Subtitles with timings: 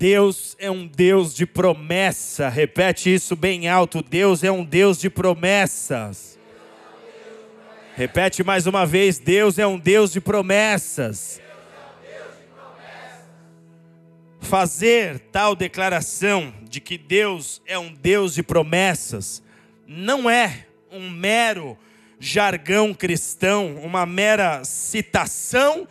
[0.00, 2.48] Deus é um Deus de promessa.
[2.48, 4.02] Repete isso bem alto.
[4.02, 6.38] Deus é um Deus de promessas.
[7.94, 9.18] Repete mais uma vez.
[9.18, 11.38] Deus é um Deus de promessas.
[14.40, 19.42] Fazer tal declaração de que Deus é um Deus de promessas
[19.86, 21.76] não é um mero
[22.18, 25.86] jargão cristão, uma mera citação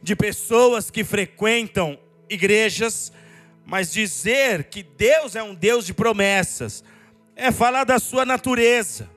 [0.00, 1.98] de pessoas que frequentam
[2.30, 3.12] igrejas,
[3.68, 6.82] mas dizer que Deus é um Deus de promessas
[7.36, 9.10] é falar da sua natureza,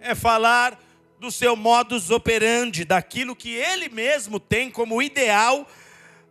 [0.00, 0.76] é falar
[1.20, 5.64] do seu modus operandi, daquilo que ele mesmo tem como ideal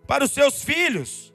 [0.06, 1.34] para os seus filhos.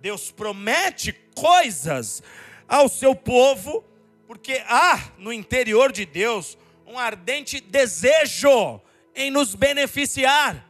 [0.00, 2.22] Deus promete coisas
[2.66, 3.84] ao seu povo,
[4.26, 8.80] porque há no interior de Deus um ardente desejo
[9.14, 10.66] em nos beneficiar.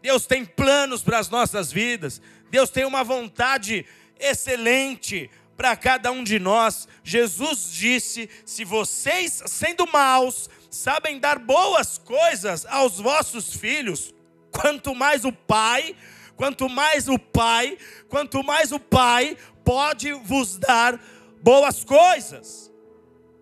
[0.00, 3.84] Deus tem planos para as nossas vidas, Deus tem uma vontade
[4.18, 6.86] excelente para cada um de nós.
[7.02, 14.14] Jesus disse: se vocês, sendo maus, sabem dar boas coisas aos vossos filhos,
[14.50, 15.96] quanto mais o Pai,
[16.36, 21.00] quanto mais o Pai, quanto mais o Pai pode vos dar
[21.42, 22.70] boas coisas.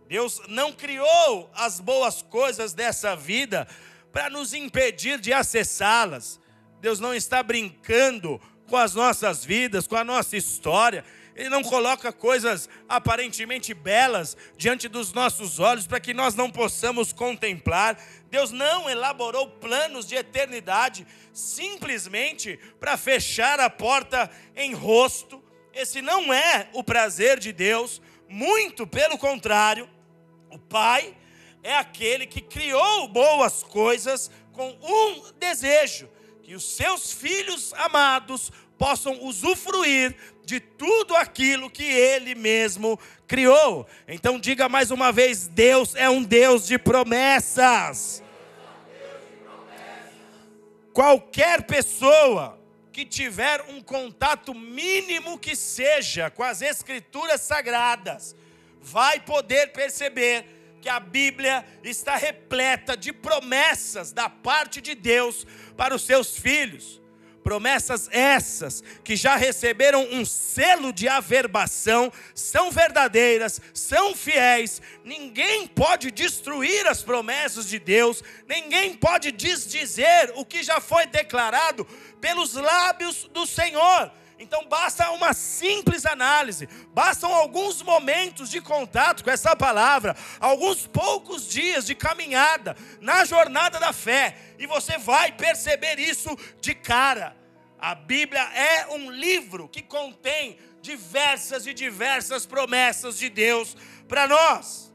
[0.06, 3.66] Deus não criou as boas coisas dessa vida
[4.12, 6.38] para nos impedir de acessá-las.
[6.80, 11.04] Deus não está brincando com as nossas vidas, com a nossa história.
[11.36, 17.12] Ele não coloca coisas aparentemente belas diante dos nossos olhos para que nós não possamos
[17.12, 18.00] contemplar.
[18.30, 25.42] Deus não elaborou planos de eternidade simplesmente para fechar a porta em rosto.
[25.72, 29.90] Esse não é o prazer de Deus, muito pelo contrário.
[30.50, 31.16] O Pai
[31.64, 36.08] é aquele que criou boas coisas com um desejo:
[36.44, 40.14] que os seus filhos amados possam usufruir
[40.44, 43.86] de tudo aquilo que ele mesmo criou.
[44.06, 48.22] Então diga mais uma vez: Deus é um Deus de promessas.
[50.92, 52.58] Qualquer pessoa
[52.92, 58.36] que tiver um contato mínimo que seja com as escrituras sagradas,
[58.80, 60.44] vai poder perceber
[60.84, 65.46] que a Bíblia está repleta de promessas da parte de Deus
[65.78, 67.00] para os seus filhos.
[67.42, 74.82] Promessas essas que já receberam um selo de averbação, são verdadeiras, são fiéis.
[75.02, 81.86] Ninguém pode destruir as promessas de Deus, ninguém pode desdizer o que já foi declarado
[82.20, 84.12] pelos lábios do Senhor.
[84.44, 91.48] Então basta uma simples análise, bastam alguns momentos de contato com essa palavra, alguns poucos
[91.48, 97.34] dias de caminhada na jornada da fé, e você vai perceber isso de cara.
[97.78, 103.74] A Bíblia é um livro que contém diversas e diversas promessas de Deus
[104.06, 104.92] para nós.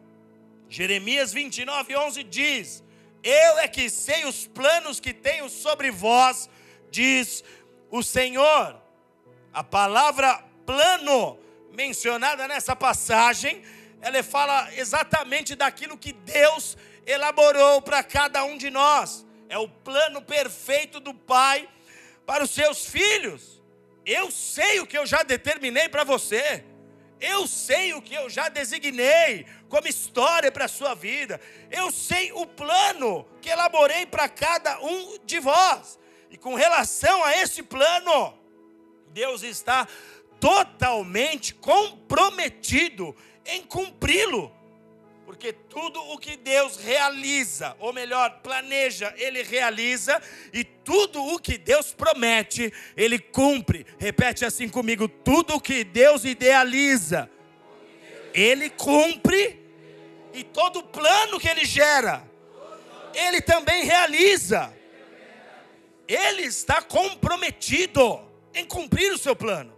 [0.70, 2.84] Jeremias 29, 11 diz:
[3.24, 6.48] Eu é que sei os planos que tenho sobre vós,
[6.92, 7.44] diz
[7.90, 8.80] o Senhor
[9.54, 11.38] a palavra plano
[11.72, 13.64] mencionada nessa passagem,
[14.02, 19.26] ela fala exatamente daquilo que Deus elaborou para cada um de nós.
[19.48, 21.68] É o plano perfeito do Pai
[22.26, 23.62] para os seus filhos.
[24.06, 26.64] Eu sei o que eu já determinei para você.
[27.20, 31.42] Eu sei o que eu já designei como história para a sua vida.
[31.70, 36.00] Eu sei o plano que elaborei para cada um de vós.
[36.30, 38.39] E com relação a esse plano,
[39.14, 39.88] Deus está
[40.40, 43.16] totalmente comprometido
[43.46, 44.52] em cumpri-lo.
[45.26, 50.20] Porque tudo o que Deus realiza, ou melhor, planeja, Ele realiza,
[50.52, 53.86] e tudo o que Deus promete, Ele cumpre.
[54.00, 57.30] Repete assim comigo: tudo o que Deus idealiza,
[58.34, 59.60] Ele cumpre,
[60.34, 62.24] e todo plano que Ele gera,
[63.14, 64.74] Ele também realiza.
[66.08, 69.78] Ele está comprometido em cumprir o seu plano.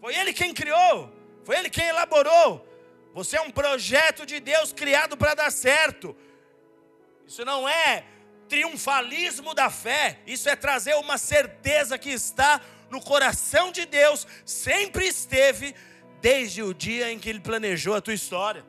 [0.00, 1.12] Foi Ele quem criou,
[1.44, 2.66] foi Ele quem elaborou.
[3.14, 6.16] Você é um projeto de Deus criado para dar certo.
[7.26, 8.04] Isso não é
[8.48, 12.60] triunfalismo da fé, isso é trazer uma certeza que está
[12.90, 15.74] no coração de Deus, sempre esteve,
[16.20, 18.64] desde o dia em que Ele planejou a tua história.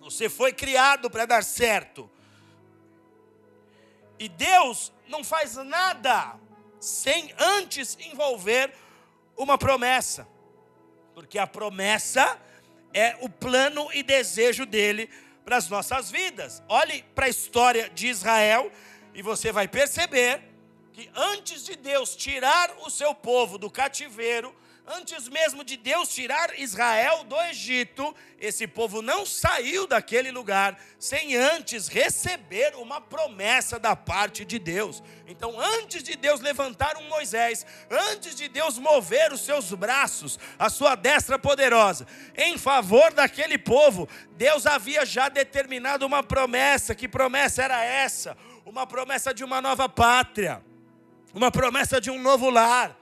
[0.00, 2.10] Você foi criado para dar certo.
[4.18, 6.38] E Deus não faz nada
[6.80, 8.72] sem antes envolver
[9.36, 10.26] uma promessa,
[11.14, 12.40] porque a promessa
[12.92, 15.08] é o plano e desejo dele
[15.44, 16.62] para as nossas vidas.
[16.68, 18.70] Olhe para a história de Israel
[19.14, 20.42] e você vai perceber
[20.92, 24.54] que antes de Deus tirar o seu povo do cativeiro,
[24.92, 31.36] Antes mesmo de Deus tirar Israel do Egito, esse povo não saiu daquele lugar sem
[31.36, 35.00] antes receber uma promessa da parte de Deus.
[35.28, 40.68] Então, antes de Deus levantar um Moisés, antes de Deus mover os seus braços, a
[40.68, 42.04] sua destra poderosa,
[42.36, 46.96] em favor daquele povo, Deus havia já determinado uma promessa.
[46.96, 48.36] Que promessa era essa?
[48.66, 50.60] Uma promessa de uma nova pátria,
[51.32, 52.99] uma promessa de um novo lar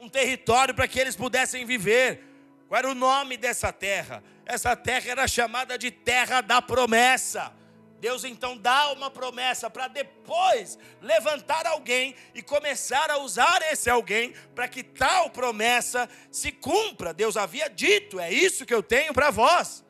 [0.00, 2.24] um território para que eles pudessem viver.
[2.66, 4.24] Qual era o nome dessa terra?
[4.46, 7.52] Essa terra era chamada de terra da promessa.
[8.00, 14.32] Deus então dá uma promessa para depois levantar alguém e começar a usar esse alguém
[14.54, 17.12] para que tal promessa se cumpra.
[17.12, 19.84] Deus havia dito: é isso que eu tenho para vós.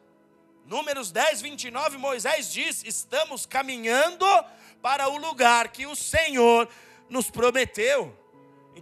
[0.66, 4.26] Números 10, 29, Moisés diz: estamos caminhando
[4.82, 6.68] para o lugar que o Senhor
[7.08, 8.19] nos prometeu.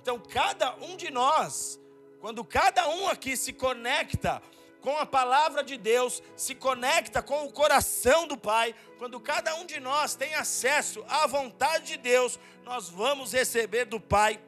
[0.00, 1.80] Então, cada um de nós,
[2.20, 4.40] quando cada um aqui se conecta
[4.80, 9.66] com a palavra de Deus, se conecta com o coração do Pai, quando cada um
[9.66, 14.40] de nós tem acesso à vontade de Deus, nós vamos receber do Pai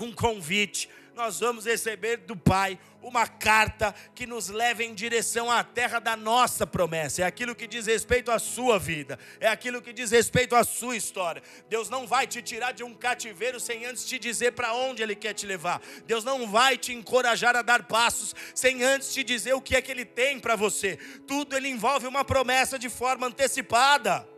[0.00, 5.64] um convite nós vamos receber do Pai uma carta que nos leva em direção à
[5.64, 7.22] terra da nossa promessa.
[7.22, 10.96] É aquilo que diz respeito à sua vida, é aquilo que diz respeito à sua
[10.96, 11.42] história.
[11.68, 15.16] Deus não vai te tirar de um cativeiro sem antes te dizer para onde Ele
[15.16, 15.80] quer te levar.
[16.04, 19.80] Deus não vai te encorajar a dar passos sem antes te dizer o que é
[19.80, 20.98] que Ele tem para você.
[21.26, 24.28] Tudo Ele envolve uma promessa de forma antecipada.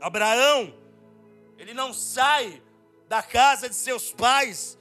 [0.00, 0.74] Abraão,
[1.58, 2.62] ele não sai
[3.08, 4.78] da casa de seus pais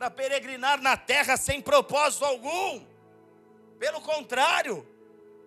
[0.00, 2.82] para peregrinar na terra sem propósito algum.
[3.78, 4.88] Pelo contrário,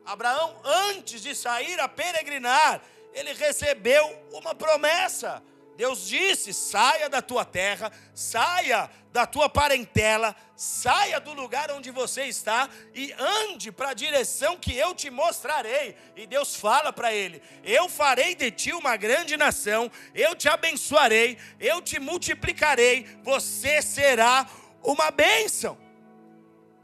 [0.06, 2.80] Abraão, antes de sair a peregrinar,
[3.14, 5.42] ele recebeu uma promessa.
[5.76, 12.24] Deus disse: saia da tua terra, saia da tua parentela, saia do lugar onde você
[12.24, 15.96] está e ande para a direção que eu te mostrarei.
[16.16, 21.38] E Deus fala para ele: Eu farei de ti uma grande nação, eu te abençoarei,
[21.60, 24.48] eu te multiplicarei, você será
[24.82, 25.78] uma bênção.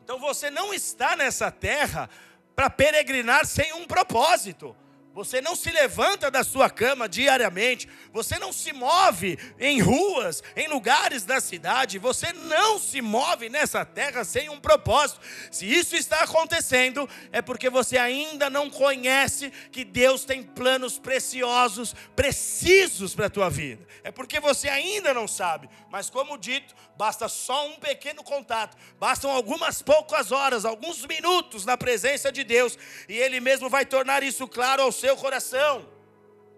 [0.04, 2.10] Então você não está nessa terra
[2.56, 4.76] para peregrinar sem um propósito.
[5.14, 10.68] Você não se levanta da sua cama diariamente, você não se move em ruas, em
[10.68, 15.20] lugares da cidade, você não se move nessa terra sem um propósito.
[15.52, 21.96] Se isso está acontecendo, é porque você ainda não conhece que Deus tem planos preciosos,
[22.16, 23.86] precisos para a tua vida.
[24.04, 29.32] É porque você ainda não sabe, mas como dito, basta só um pequeno contato, bastam
[29.32, 32.78] algumas poucas horas, alguns minutos na presença de Deus,
[33.08, 35.88] e Ele mesmo vai tornar isso claro ao seu coração.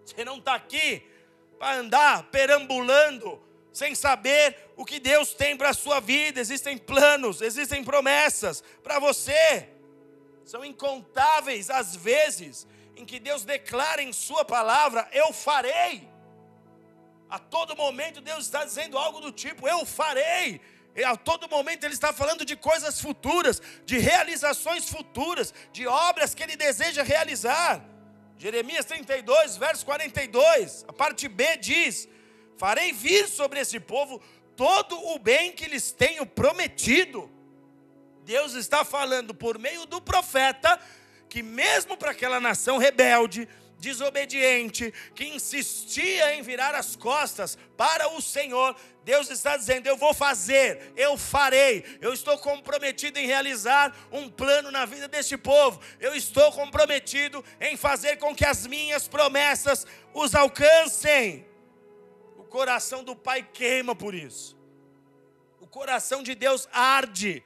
[0.05, 1.07] Você não está aqui
[1.57, 3.41] para andar perambulando,
[3.71, 6.39] sem saber o que Deus tem para a sua vida.
[6.39, 9.69] Existem planos, existem promessas para você.
[10.43, 16.09] São incontáveis as vezes em que Deus declara em Sua palavra: Eu farei.
[17.29, 20.59] A todo momento Deus está dizendo algo do tipo: Eu farei.
[20.93, 26.35] E a todo momento Ele está falando de coisas futuras, de realizações futuras, de obras
[26.35, 27.90] que Ele deseja realizar.
[28.41, 32.09] Jeremias 32, verso 42, a parte B diz:
[32.57, 34.19] Farei vir sobre esse povo
[34.55, 37.29] todo o bem que lhes tenho prometido.
[38.25, 40.79] Deus está falando por meio do profeta
[41.29, 43.47] que, mesmo para aquela nação rebelde,
[43.81, 50.13] desobediente, que insistia em virar as costas para o Senhor, Deus está dizendo: Eu vou
[50.13, 56.15] fazer, eu farei, eu estou comprometido em realizar um plano na vida deste povo, eu
[56.15, 61.45] estou comprometido em fazer com que as minhas promessas os alcancem.
[62.37, 64.55] O coração do Pai queima por isso,
[65.59, 67.43] o coração de Deus arde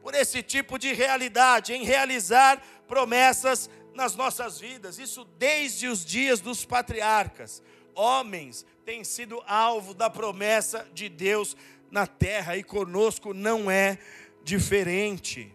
[0.00, 6.38] por esse tipo de realidade, em realizar promessas nas nossas vidas, isso desde os dias
[6.38, 7.62] dos patriarcas.
[7.94, 11.56] Homens têm sido alvo da promessa de Deus
[11.90, 13.98] na terra e conosco não é
[14.44, 15.52] diferente.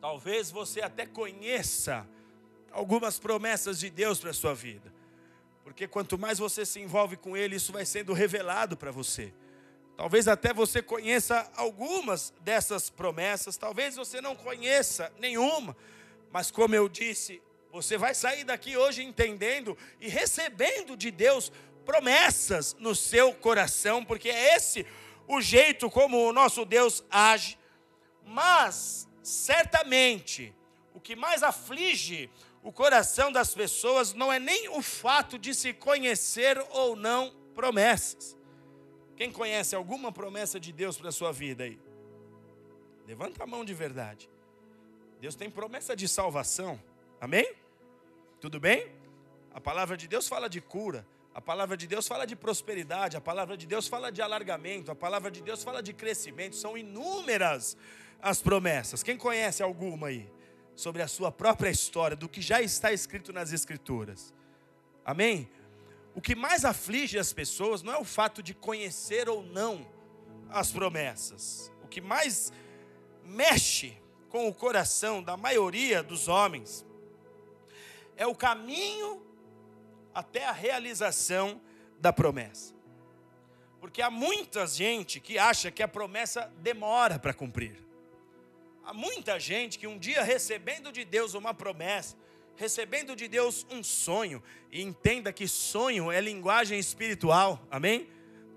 [0.00, 2.08] Talvez você até conheça
[2.70, 4.94] algumas promessas de Deus para a sua vida,
[5.64, 9.34] porque quanto mais você se envolve com Ele, isso vai sendo revelado para você.
[9.96, 15.76] Talvez até você conheça algumas dessas promessas, talvez você não conheça nenhuma,
[16.32, 21.52] mas como eu disse, você vai sair daqui hoje entendendo e recebendo de Deus
[21.84, 24.86] promessas no seu coração, porque é esse
[25.26, 27.58] o jeito como o nosso Deus age.
[28.24, 30.54] Mas, certamente,
[30.94, 32.30] o que mais aflige
[32.62, 38.36] o coração das pessoas não é nem o fato de se conhecer ou não promessas.
[39.16, 41.78] Quem conhece alguma promessa de Deus para a sua vida aí?
[43.06, 44.28] Levanta a mão de verdade.
[45.20, 46.80] Deus tem promessa de salvação.
[47.20, 47.54] Amém?
[48.40, 48.90] Tudo bem?
[49.52, 51.06] A palavra de Deus fala de cura.
[51.34, 54.96] A palavra de Deus fala de prosperidade, a palavra de Deus fala de alargamento, a
[54.96, 57.76] palavra de Deus fala de crescimento, são inúmeras
[58.20, 59.02] as promessas.
[59.02, 60.28] Quem conhece alguma aí?
[60.74, 64.34] Sobre a sua própria história, do que já está escrito nas Escrituras.
[65.04, 65.48] Amém?
[66.14, 69.86] O que mais aflige as pessoas não é o fato de conhecer ou não
[70.48, 71.70] as promessas.
[71.84, 72.52] O que mais
[73.24, 73.96] mexe
[74.30, 76.86] com o coração da maioria dos homens
[78.16, 79.22] é o caminho
[80.14, 81.60] até a realização
[81.98, 82.74] da promessa.
[83.80, 87.76] Porque há muita gente que acha que a promessa demora para cumprir.
[88.84, 92.16] Há muita gente que um dia recebendo de Deus uma promessa,
[92.56, 98.08] recebendo de Deus um sonho, e entenda que sonho é linguagem espiritual, amém?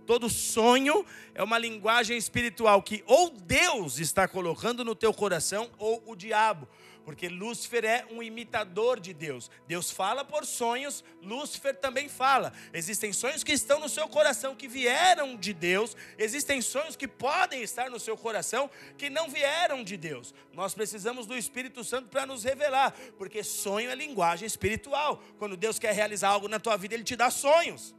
[0.05, 6.03] Todo sonho é uma linguagem espiritual que ou Deus está colocando no teu coração ou
[6.05, 6.67] o diabo
[7.03, 9.51] porque Lúcifer é um imitador de Deus.
[9.67, 12.53] Deus fala por sonhos, Lúcifer também fala.
[12.73, 17.61] Existem sonhos que estão no seu coração que vieram de Deus, existem sonhos que podem
[17.61, 20.33] estar no seu coração que não vieram de Deus.
[20.53, 25.21] Nós precisamos do Espírito Santo para nos revelar, porque sonho é linguagem espiritual.
[25.37, 27.93] Quando Deus quer realizar algo na tua vida, ele te dá sonhos.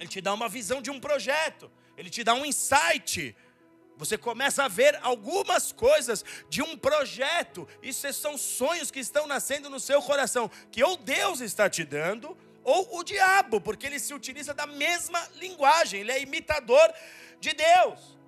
[0.00, 3.36] Ele te dá uma visão de um projeto, ele te dá um insight.
[3.98, 7.68] Você começa a ver algumas coisas de um projeto.
[7.82, 12.34] Isso são sonhos que estão nascendo no seu coração, que ou Deus está te dando,
[12.64, 16.94] ou o diabo, porque ele se utiliza da mesma linguagem, ele é imitador
[17.38, 18.18] de Deus.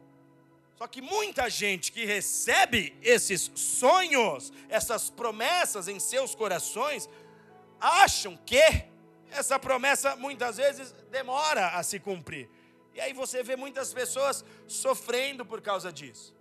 [0.76, 7.08] Só que muita gente que recebe esses sonhos, essas promessas em seus corações,
[7.80, 8.91] acham que
[9.32, 12.48] essa promessa muitas vezes demora a se cumprir.
[12.94, 16.34] E aí você vê muitas pessoas sofrendo por causa disso.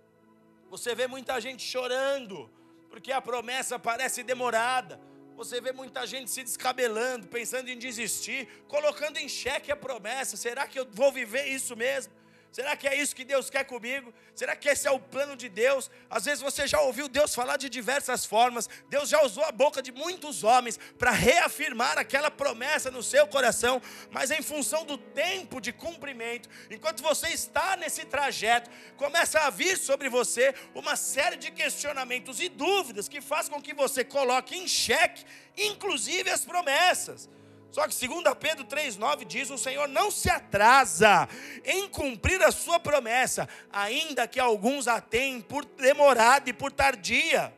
[0.70, 2.50] Você vê muita gente chorando,
[2.90, 5.00] porque a promessa parece demorada.
[5.36, 10.36] Você vê muita gente se descabelando, pensando em desistir, colocando em xeque a promessa.
[10.36, 12.12] Será que eu vou viver isso mesmo?
[12.52, 14.12] Será que é isso que Deus quer comigo?
[14.34, 15.90] Será que esse é o plano de Deus?
[16.10, 18.68] Às vezes você já ouviu Deus falar de diversas formas.
[18.90, 23.80] Deus já usou a boca de muitos homens para reafirmar aquela promessa no seu coração,
[24.10, 28.68] mas em função do tempo de cumprimento, enquanto você está nesse trajeto,
[28.98, 33.72] começa a vir sobre você uma série de questionamentos e dúvidas que faz com que
[33.72, 35.24] você coloque em xeque,
[35.56, 37.30] inclusive as promessas.
[37.72, 41.26] Só que 2 Pedro 3,9 diz: o Senhor não se atrasa
[41.64, 47.52] em cumprir a sua promessa, ainda que alguns a tenham por demorada e por tardia.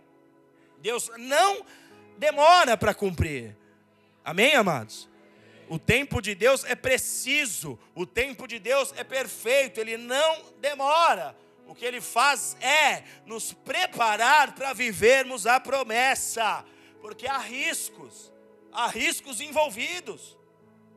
[0.79, 1.67] Deus não
[2.17, 3.57] demora para cumprir.
[4.25, 5.11] Amém, amados?
[5.69, 11.37] O tempo de Deus é preciso, o tempo de Deus é perfeito, ele não demora.
[11.67, 16.65] O que ele faz é nos preparar para vivermos a promessa,
[17.01, 18.34] porque há riscos
[18.75, 20.37] há riscos envolvidos.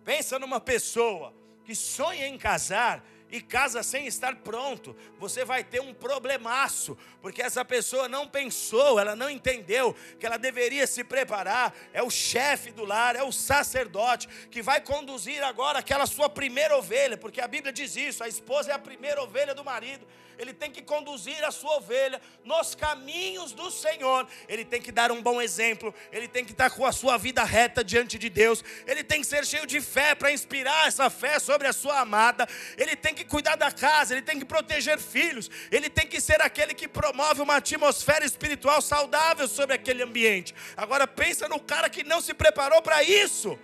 [0.04, 5.82] Pensa numa pessoa que sonha em casar e casa sem estar pronto, você vai ter
[5.82, 11.76] um problemaço, porque essa pessoa não pensou, ela não entendeu que ela deveria se preparar.
[11.92, 16.78] É o chefe do lar, é o sacerdote que vai conduzir agora aquela sua primeira
[16.78, 20.08] ovelha, porque a Bíblia diz isso: a esposa é a primeira ovelha do marido.
[20.38, 24.28] Ele tem que conduzir a sua ovelha nos caminhos do Senhor.
[24.48, 27.44] Ele tem que dar um bom exemplo, ele tem que estar com a sua vida
[27.44, 28.64] reta diante de Deus.
[28.86, 32.48] Ele tem que ser cheio de fé para inspirar essa fé sobre a sua amada.
[32.78, 36.42] Ele tem que cuidar da casa, ele tem que proteger filhos, ele tem que ser
[36.42, 40.54] aquele que promove uma atmosfera espiritual saudável sobre aquele ambiente.
[40.76, 43.58] Agora pensa no cara que não se preparou para isso.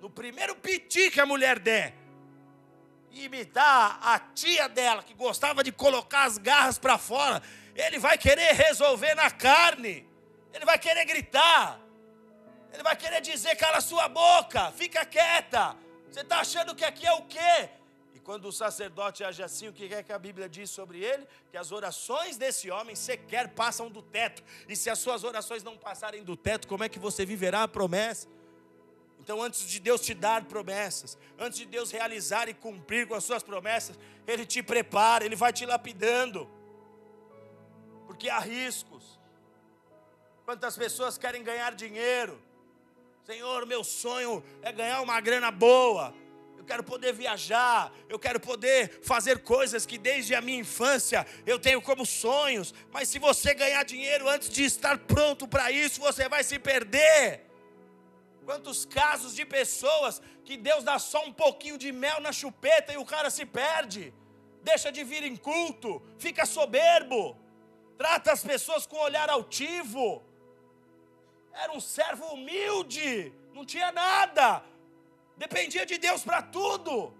[0.00, 1.94] No primeiro piti que a mulher der,
[3.22, 7.42] imitar a tia dela que gostava de colocar as garras para fora,
[7.74, 10.06] ele vai querer resolver na carne.
[10.52, 11.80] Ele vai querer gritar.
[12.72, 15.76] Ele vai querer dizer cala sua boca, fica quieta.
[16.10, 17.70] Você está achando que aqui é o quê?
[18.24, 21.28] quando o sacerdote age assim, o que é que a Bíblia diz sobre ele?
[21.50, 24.42] Que as orações desse homem sequer passam do teto.
[24.66, 27.68] E se as suas orações não passarem do teto, como é que você viverá a
[27.68, 28.26] promessa?
[29.24, 33.24] Então, antes de Deus te dar promessas, antes de Deus realizar e cumprir com as
[33.24, 36.46] suas promessas, Ele te prepara, Ele vai te lapidando,
[38.06, 39.18] porque há riscos.
[40.44, 42.38] Quantas pessoas querem ganhar dinheiro?
[43.24, 46.12] Senhor, meu sonho é ganhar uma grana boa
[46.58, 51.58] eu quero poder viajar, eu quero poder fazer coisas que desde a minha infância eu
[51.58, 56.26] tenho como sonhos, mas se você ganhar dinheiro antes de estar pronto para isso, você
[56.26, 57.53] vai se perder.
[58.44, 62.98] Quantos casos de pessoas que Deus dá só um pouquinho de mel na chupeta e
[62.98, 64.12] o cara se perde,
[64.62, 67.36] deixa de vir em culto, fica soberbo.
[67.96, 70.22] trata as pessoas com olhar altivo.
[71.52, 74.64] Era um servo humilde, não tinha nada,
[75.36, 77.14] dependia de Deus para tudo.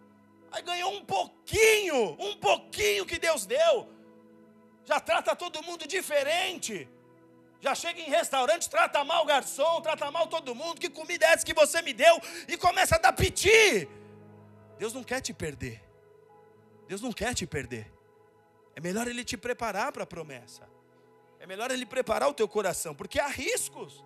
[0.51, 3.89] Aí ganhou um pouquinho, um pouquinho que Deus deu.
[4.85, 6.89] Já trata todo mundo diferente.
[7.65, 10.79] Já chega em restaurante, trata mal o garçom, trata mal todo mundo.
[10.79, 12.21] Que comida é essa que você me deu?
[12.47, 13.89] E começa a dar piti.
[14.79, 15.83] Deus não quer te perder.
[16.87, 17.91] Deus não quer te perder.
[18.77, 20.69] É melhor Ele te preparar para a promessa.
[21.41, 24.05] É melhor Ele preparar o teu coração, porque há riscos.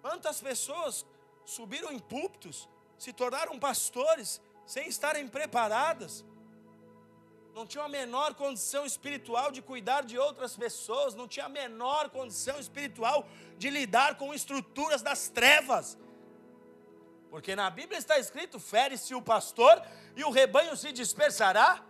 [0.00, 1.04] Quantas pessoas
[1.44, 6.24] subiram em púlpitos, se tornaram pastores, sem estarem preparadas,
[7.54, 12.08] não tinham a menor condição espiritual de cuidar de outras pessoas, não tinha a menor
[12.08, 13.28] condição espiritual
[13.58, 15.98] de lidar com estruturas das trevas.
[17.30, 19.82] Porque na Bíblia está escrito: fere-se o pastor
[20.16, 21.82] e o rebanho se dispersará.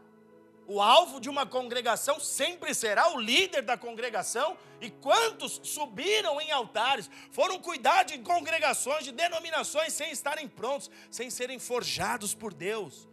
[0.66, 4.56] O alvo de uma congregação sempre será o líder da congregação.
[4.80, 11.30] E quantos subiram em altares, foram cuidar de congregações, de denominações, sem estarem prontos, sem
[11.30, 13.08] serem forjados por Deus.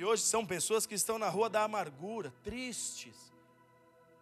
[0.00, 3.30] E hoje são pessoas que estão na rua da amargura, tristes,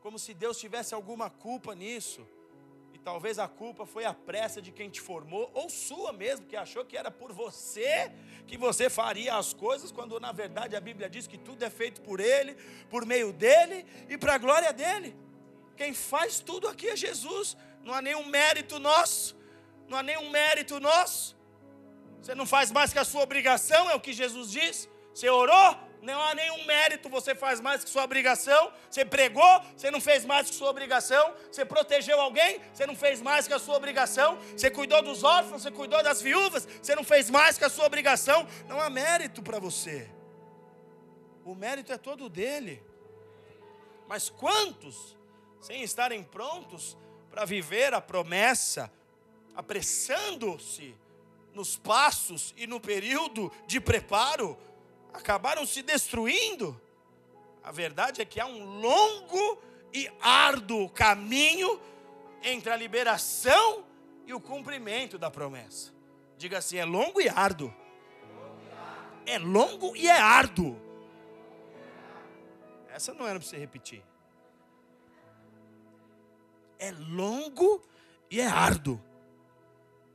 [0.01, 2.27] como se Deus tivesse alguma culpa nisso.
[2.93, 6.57] E talvez a culpa foi a pressa de quem te formou, ou sua mesmo, que
[6.57, 8.11] achou que era por você
[8.49, 12.01] que você faria as coisas, quando na verdade a Bíblia diz que tudo é feito
[12.01, 12.57] por Ele,
[12.91, 15.17] por meio dEle e para a glória dEle.
[15.77, 19.37] Quem faz tudo aqui é Jesus, não há nenhum mérito nosso,
[19.87, 21.37] não há nenhum mérito nosso.
[22.21, 24.89] Você não faz mais que a sua obrigação, é o que Jesus diz.
[25.13, 28.73] Você orou, não há nenhum mérito, você faz mais que sua obrigação.
[28.91, 31.35] Você pregou, você não fez mais que sua obrigação.
[31.51, 34.39] Você protegeu alguém, você não fez mais que a sua obrigação.
[34.57, 37.87] Você cuidou dos órfãos, você cuidou das viúvas, você não fez mais que a sua
[37.87, 38.47] obrigação.
[38.69, 40.09] Não há mérito para você.
[41.45, 42.83] O mérito é todo dele.
[44.07, 45.17] Mas quantos,
[45.61, 46.97] sem estarem prontos
[47.31, 48.91] para viver a promessa,
[49.55, 50.95] apressando-se
[51.53, 54.57] nos passos e no período de preparo,
[55.13, 56.81] acabaram se destruindo.
[57.63, 61.81] A verdade é que há um longo e árduo caminho
[62.43, 63.85] entre a liberação
[64.27, 65.93] e o cumprimento da promessa.
[66.37, 67.75] Diga assim: é longo e árduo.
[69.27, 70.81] É longo e é árduo.
[72.89, 74.03] Essa não era para você repetir.
[76.79, 77.83] É longo
[78.31, 79.03] e é árduo.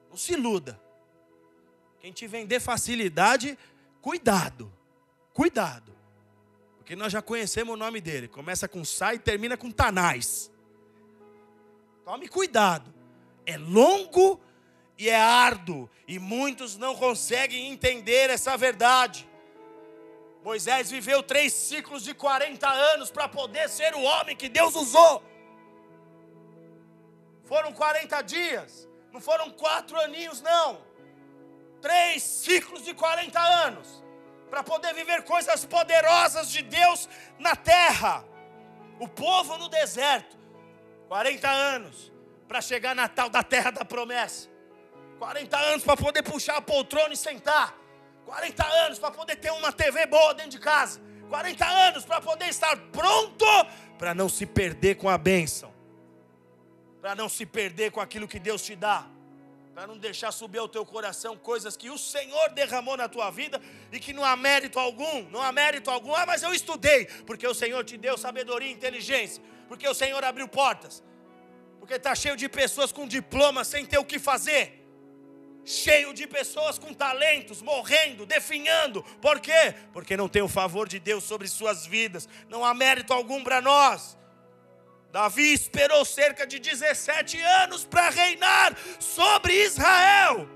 [0.10, 0.80] Não se iluda.
[2.00, 3.58] Quem te vender facilidade,
[4.02, 4.72] cuidado.
[5.34, 5.92] Cuidado.
[6.78, 8.28] Porque nós já conhecemos o nome dele.
[8.28, 10.52] Começa com Sai e termina com Tanás.
[12.06, 12.94] Tome cuidado.
[13.46, 14.40] É longo
[14.98, 15.90] e é árduo.
[16.08, 19.28] E muitos não conseguem entender essa verdade.
[20.44, 25.24] Moisés viveu três ciclos de 40 anos para poder ser o homem que Deus usou.
[27.46, 30.82] Foram 40 dias, não foram quatro aninhos, não.
[31.82, 34.03] Três ciclos de 40 anos
[34.54, 38.24] para poder viver coisas poderosas de Deus na terra.
[39.00, 40.38] O povo no deserto,
[41.08, 42.14] 40 anos
[42.48, 44.48] para chegar na tal da terra da promessa.
[45.18, 47.76] 40 anos para poder puxar a poltrona e sentar.
[48.26, 51.02] 40 anos para poder ter uma TV boa dentro de casa.
[51.30, 53.46] 40 anos para poder estar pronto
[53.98, 55.74] para não se perder com a bênção.
[57.02, 59.08] Para não se perder com aquilo que Deus te dá
[59.74, 63.60] para não deixar subir ao teu coração coisas que o Senhor derramou na tua vida
[63.92, 66.14] e que não há mérito algum, não há mérito algum.
[66.14, 70.24] Ah, mas eu estudei, porque o Senhor te deu sabedoria e inteligência, porque o Senhor
[70.24, 71.04] abriu portas,
[71.80, 74.80] porque está cheio de pessoas com diploma sem ter o que fazer.
[75.66, 79.02] Cheio de pessoas com talentos, morrendo, definhando.
[79.22, 79.74] Por quê?
[79.94, 82.28] Porque não tem o favor de Deus sobre suas vidas.
[82.50, 84.18] Não há mérito algum para nós.
[85.14, 90.50] Davi esperou cerca de 17 anos para reinar sobre Israel.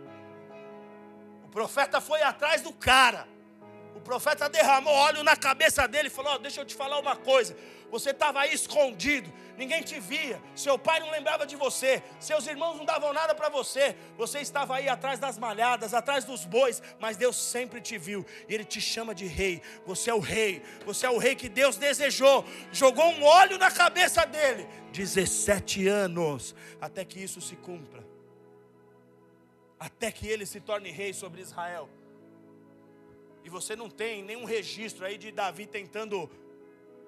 [1.44, 3.28] O profeta foi atrás do cara.
[3.98, 7.16] O profeta derramou óleo na cabeça dele e falou: oh, Deixa eu te falar uma
[7.16, 7.58] coisa.
[7.90, 12.78] Você estava aí escondido, ninguém te via, seu pai não lembrava de você, seus irmãos
[12.78, 17.18] não davam nada para você, você estava aí atrás das malhadas, atrás dos bois, mas
[17.18, 18.24] Deus sempre te viu.
[18.48, 19.64] E Ele te chama de rei.
[19.86, 23.72] Você é o rei, você é o rei que Deus desejou, jogou um óleo na
[23.72, 28.06] cabeça dele, 17 anos, até que isso se cumpra,
[29.80, 31.90] até que ele se torne rei sobre Israel.
[33.48, 36.30] E você não tem nenhum registro aí de Davi tentando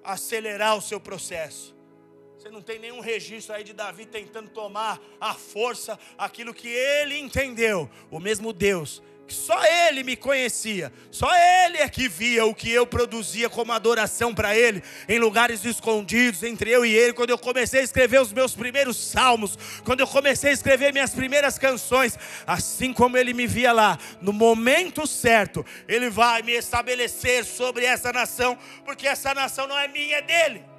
[0.02, 1.76] acelerar o seu processo.
[2.38, 7.18] Você não tem nenhum registro aí de Davi tentando tomar à força aquilo que ele
[7.18, 7.90] entendeu.
[8.10, 12.68] O mesmo Deus que só ele me conhecia, só ele é que via o que
[12.68, 17.38] eu produzia como adoração para ele, em lugares escondidos entre eu e ele, quando eu
[17.38, 22.18] comecei a escrever os meus primeiros salmos, quando eu comecei a escrever minhas primeiras canções,
[22.44, 28.12] assim como ele me via lá, no momento certo, ele vai me estabelecer sobre essa
[28.12, 30.69] nação, porque essa nação não é minha, é dele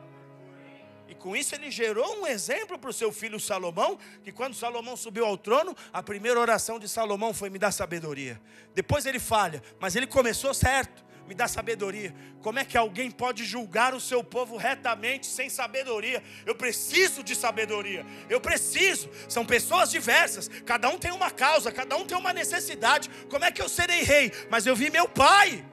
[1.22, 5.26] com isso ele gerou um exemplo para o seu filho Salomão, que quando Salomão subiu
[5.26, 8.42] ao trono, a primeira oração de Salomão foi: me dá sabedoria.
[8.74, 11.12] Depois ele falha, mas ele começou certo.
[11.28, 12.14] Me dá sabedoria.
[12.42, 16.22] Como é que alguém pode julgar o seu povo retamente sem sabedoria?
[16.46, 18.06] Eu preciso de sabedoria.
[18.28, 19.10] Eu preciso.
[19.30, 20.50] São pessoas diversas.
[20.66, 23.10] Cada um tem uma causa, cada um tem uma necessidade.
[23.30, 24.32] Como é que eu serei rei?
[24.50, 25.64] Mas eu vi meu pai.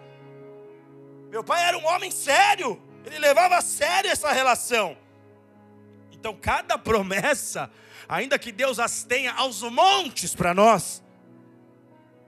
[1.31, 2.81] Meu pai era um homem sério.
[3.05, 4.97] Ele levava a sério essa relação.
[6.19, 7.71] Então, cada promessa,
[8.09, 11.03] ainda que Deus as tenha aos montes para nós,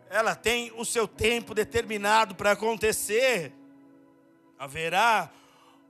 [0.09, 3.53] ela tem o seu tempo determinado para acontecer.
[4.59, 5.31] Haverá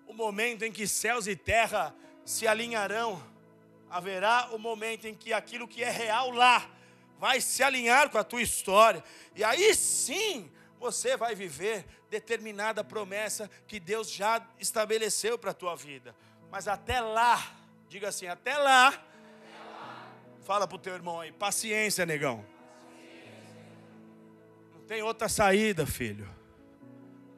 [0.07, 3.23] o momento em que céus e terra se alinharão.
[3.89, 6.69] Haverá o momento em que aquilo que é real lá
[7.19, 9.05] vai se alinhar com a tua história.
[9.35, 15.77] E aí sim você vai viver determinada promessa que Deus já estabeleceu para a tua
[15.77, 16.17] vida.
[16.51, 17.60] Mas até lá,
[17.91, 18.95] Diga assim, até lá.
[20.43, 22.47] Fala para o teu irmão aí, paciência, negão.
[24.73, 26.29] Não tem outra saída, filho.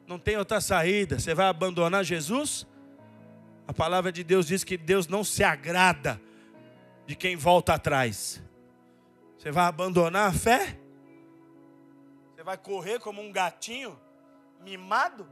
[0.05, 1.17] Não tem outra saída.
[1.17, 2.67] Você vai abandonar Jesus?
[3.67, 6.21] A palavra de Deus diz que Deus não se agrada
[7.07, 8.39] de quem volta atrás.
[9.39, 10.77] Você vai abandonar a fé?
[12.35, 13.99] Você vai correr como um gatinho
[14.61, 15.27] mimado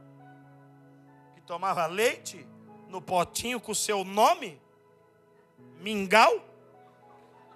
[1.36, 2.44] que tomava leite
[2.88, 4.60] no potinho com o seu nome?
[5.80, 6.44] Mingau,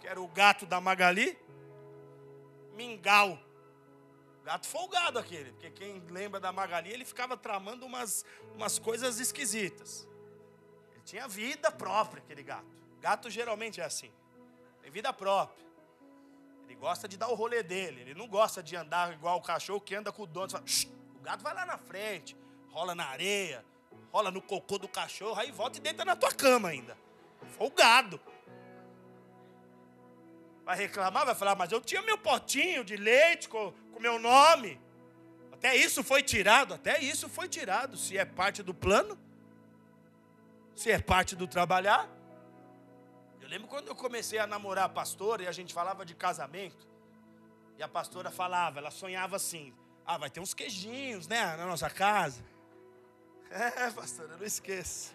[0.00, 1.38] que era o gato da Magali.
[2.74, 3.38] Mingau.
[4.44, 10.08] Gato folgado aquele, porque quem lembra da Magali, ele ficava tramando umas, umas coisas esquisitas.
[10.92, 12.64] Ele tinha vida própria, aquele gato.
[13.00, 14.12] Gato geralmente é assim,
[14.80, 15.66] tem vida própria.
[16.64, 19.80] Ele gosta de dar o rolê dele, ele não gosta de andar igual o cachorro
[19.80, 20.50] que anda com o dono.
[20.50, 20.64] Fala,
[21.16, 22.36] o gato vai lá na frente,
[22.70, 23.64] rola na areia,
[24.12, 26.96] rola no cocô do cachorro, aí volta e deita na tua cama ainda.
[27.56, 28.20] Folgado.
[30.64, 34.80] Vai reclamar, vai falar, mas eu tinha meu potinho de leite com, com meu nome.
[35.52, 37.96] Até isso foi tirado, até isso foi tirado.
[37.96, 39.18] Se é parte do plano,
[40.74, 42.08] se é parte do trabalhar.
[43.40, 46.86] Eu lembro quando eu comecei a namorar a pastora e a gente falava de casamento.
[47.78, 49.72] E a pastora falava, ela sonhava assim:
[50.04, 52.42] ah, vai ter uns queijinhos, né, na nossa casa.
[53.48, 55.14] É, pastora, não esqueça.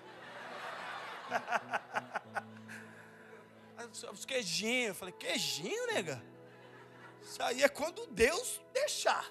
[4.11, 4.89] Os queijinhos.
[4.89, 6.21] Eu falei, queijinho, nega?
[7.21, 9.25] Isso aí é quando Deus deixar.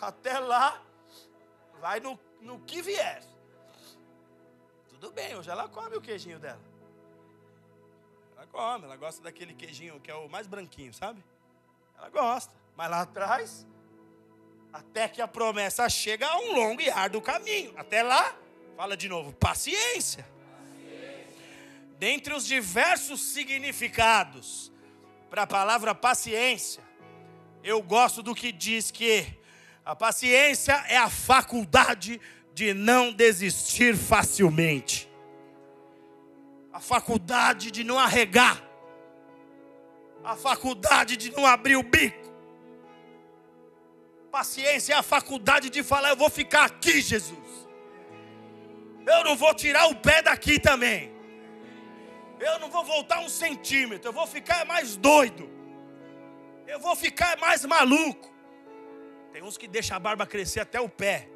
[0.00, 0.82] Até lá,
[1.80, 3.22] vai no, no que vier.
[4.88, 6.60] Tudo bem, hoje ela come o queijinho dela.
[8.36, 11.22] Ela come, ela gosta daquele queijinho que é o mais branquinho, sabe?
[11.96, 12.52] Ela gosta.
[12.76, 13.66] Mas lá atrás,
[14.72, 17.72] até que a promessa chega a um longo e árduo caminho.
[17.76, 18.34] Até lá,
[18.76, 20.31] fala de novo, paciência
[22.02, 24.72] dentre os diversos significados
[25.30, 26.82] para a palavra paciência,
[27.62, 29.24] eu gosto do que diz que
[29.84, 32.20] a paciência é a faculdade
[32.52, 35.08] de não desistir facilmente,
[36.72, 38.60] a faculdade de não arregar,
[40.24, 42.34] a faculdade de não abrir o bico.
[44.32, 47.68] Paciência é a faculdade de falar: eu vou ficar aqui, Jesus.
[49.06, 51.11] Eu não vou tirar o pé daqui também
[52.42, 55.48] eu não vou voltar um centímetro, eu vou ficar mais doido,
[56.66, 58.32] eu vou ficar mais maluco.
[59.32, 61.28] Tem uns que deixam a barba crescer até o pé.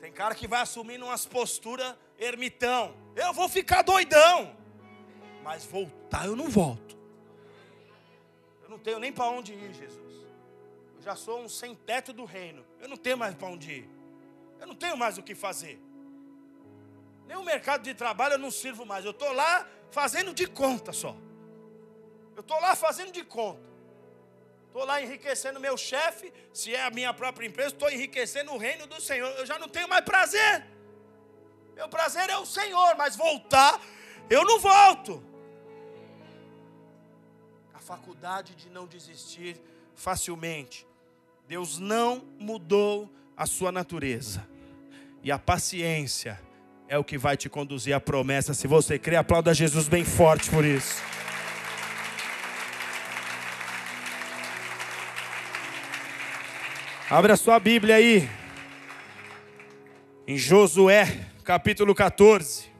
[0.00, 2.94] Tem cara que vai assumindo umas posturas ermitão.
[3.14, 4.56] Eu vou ficar doidão.
[5.42, 6.96] Mas voltar eu não volto.
[8.62, 10.26] Eu não tenho nem para onde ir, Jesus.
[10.96, 12.64] Eu já sou um sem teto do reino.
[12.80, 13.90] Eu não tenho mais para onde ir.
[14.60, 15.80] Eu não tenho mais o que fazer.
[17.26, 19.04] Nem o mercado de trabalho eu não sirvo mais.
[19.04, 21.16] Eu estou lá fazendo de conta só.
[22.34, 23.66] Eu estou lá fazendo de conta.
[24.66, 26.32] Estou lá enriquecendo meu chefe.
[26.52, 29.28] Se é a minha própria empresa, estou enriquecendo o reino do Senhor.
[29.38, 30.64] Eu já não tenho mais prazer.
[31.74, 33.80] Meu prazer é o Senhor, mas voltar,
[34.30, 35.22] eu não volto.
[37.74, 39.60] A faculdade de não desistir
[39.94, 40.86] facilmente.
[41.46, 44.46] Deus não mudou a sua natureza.
[45.22, 46.40] E a paciência
[46.88, 48.54] é o que vai te conduzir à promessa.
[48.54, 51.02] Se você crê, aplauda Jesus bem forte por isso.
[57.10, 58.28] Abra sua Bíblia aí.
[60.26, 62.75] Em Josué, capítulo 14.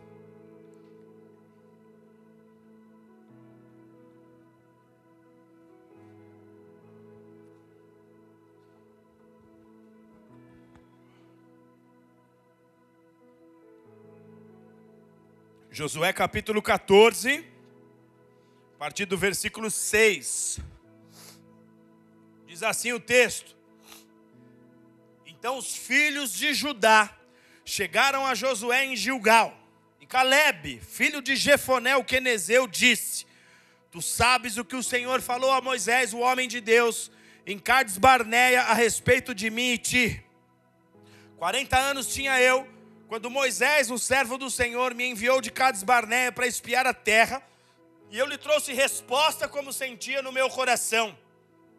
[15.79, 17.45] Josué capítulo 14,
[18.77, 20.59] a partir do versículo 6.
[22.47, 23.55] Diz assim o texto:
[25.27, 27.15] Então os filhos de Judá
[27.63, 29.55] chegaram a Josué em Gilgal,
[30.01, 33.27] e Caleb, filho de Jefoné, o quenezeu, disse:
[33.91, 37.11] Tu sabes o que o Senhor falou a Moisés, o homem de Deus,
[37.47, 40.25] em Cades Barneia, a respeito de mim e ti.
[41.37, 42.76] 40 anos tinha eu
[43.09, 47.41] quando Moisés, o servo do Senhor, me enviou de Cades Barneia para espiar a terra,
[48.11, 51.17] e eu lhe trouxe resposta como sentia no meu coração.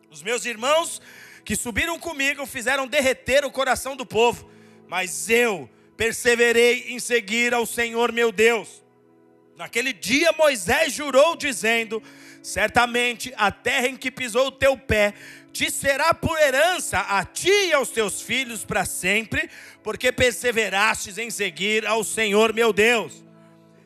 [0.10, 1.02] Os meus irmãos
[1.44, 4.50] que subiram comigo fizeram derreter o coração do povo,
[4.88, 8.82] mas eu perseverei em seguir ao Senhor meu Deus.
[9.58, 12.02] Naquele dia Moisés jurou, dizendo:
[12.42, 15.14] Certamente a terra em que pisou o teu pé
[15.58, 19.50] te será por herança a ti e aos teus filhos para sempre,
[19.82, 23.26] porque perseverastes em seguir ao Senhor meu Deus.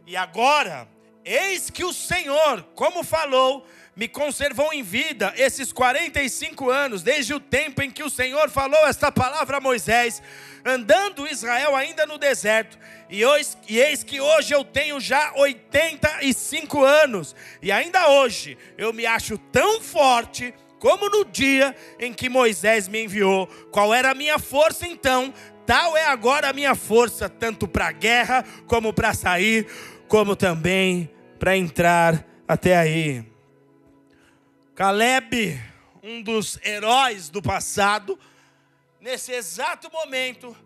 [0.05, 0.85] E agora,
[1.23, 7.39] eis que o Senhor, como falou, me conservou em vida esses 45 anos, desde o
[7.39, 10.21] tempo em que o Senhor falou esta palavra a Moisés,
[10.65, 12.77] andando Israel ainda no deserto.
[13.09, 18.91] E, hoje, e eis que hoje eu tenho já 85 anos, e ainda hoje eu
[18.91, 23.45] me acho tão forte como no dia em que Moisés me enviou.
[23.69, 25.31] Qual era a minha força então?
[25.63, 29.67] Tal é agora a minha força, tanto para a guerra, como para sair,
[30.07, 33.23] como também para entrar até aí.
[34.73, 35.61] Caleb,
[36.01, 38.17] um dos heróis do passado,
[38.99, 40.57] nesse exato momento,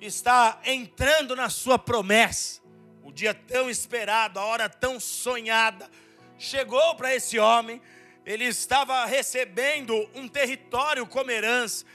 [0.00, 2.62] está entrando na sua promessa.
[3.04, 5.90] O dia tão esperado, a hora tão sonhada,
[6.38, 7.82] chegou para esse homem
[8.28, 11.86] ele estava recebendo um território como herança.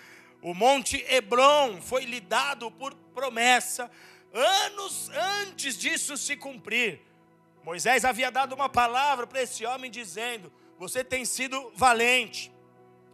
[0.41, 3.89] O Monte Hebron foi lhe dado por promessa
[4.34, 5.12] anos
[5.43, 7.02] antes disso se cumprir.
[7.63, 12.52] Moisés havia dado uma palavra para esse homem dizendo: Você tem sido valente,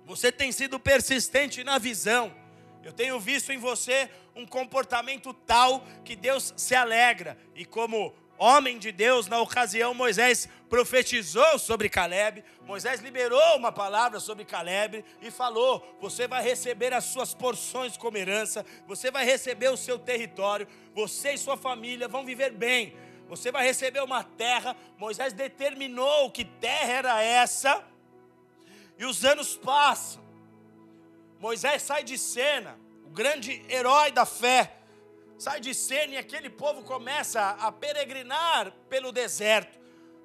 [0.06, 2.34] você tem sido persistente na visão.
[2.82, 7.38] Eu tenho visto em você um comportamento tal que Deus se alegra.
[7.54, 12.44] E como homem de Deus, na ocasião, Moisés profetizou sobre Caleb.
[12.66, 18.18] Moisés liberou uma palavra sobre Caleb e falou: Você vai receber as suas porções como
[18.18, 22.96] herança, você vai receber o seu território, você e sua família vão viver bem.
[23.28, 24.76] Você vai receber uma terra.
[24.98, 27.84] Moisés determinou que terra era essa.
[28.98, 30.24] E os anos passam.
[31.40, 34.79] Moisés sai de cena, o grande herói da fé
[35.40, 39.80] sai de cena e aquele povo começa a peregrinar pelo deserto.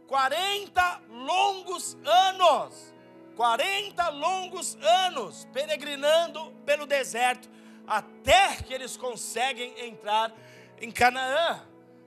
[0.09, 2.93] 40 longos anos,
[3.37, 7.49] 40 longos anos peregrinando pelo deserto,
[7.87, 10.35] até que eles conseguem entrar
[10.81, 11.63] em Canaã.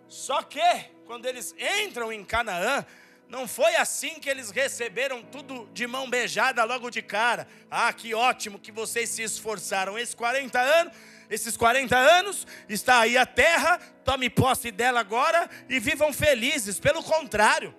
[0.10, 0.60] Só que,
[1.06, 2.86] quando eles entram em Canaã,
[3.30, 7.48] não foi assim que eles receberam tudo de mão beijada logo de cara.
[7.72, 10.94] Ah, que ótimo que vocês se esforçaram esses 40 anos
[11.30, 16.80] esses 40 anos, está aí a terra, tome posse dela agora e vivam felizes.
[16.80, 17.76] Pelo contrário,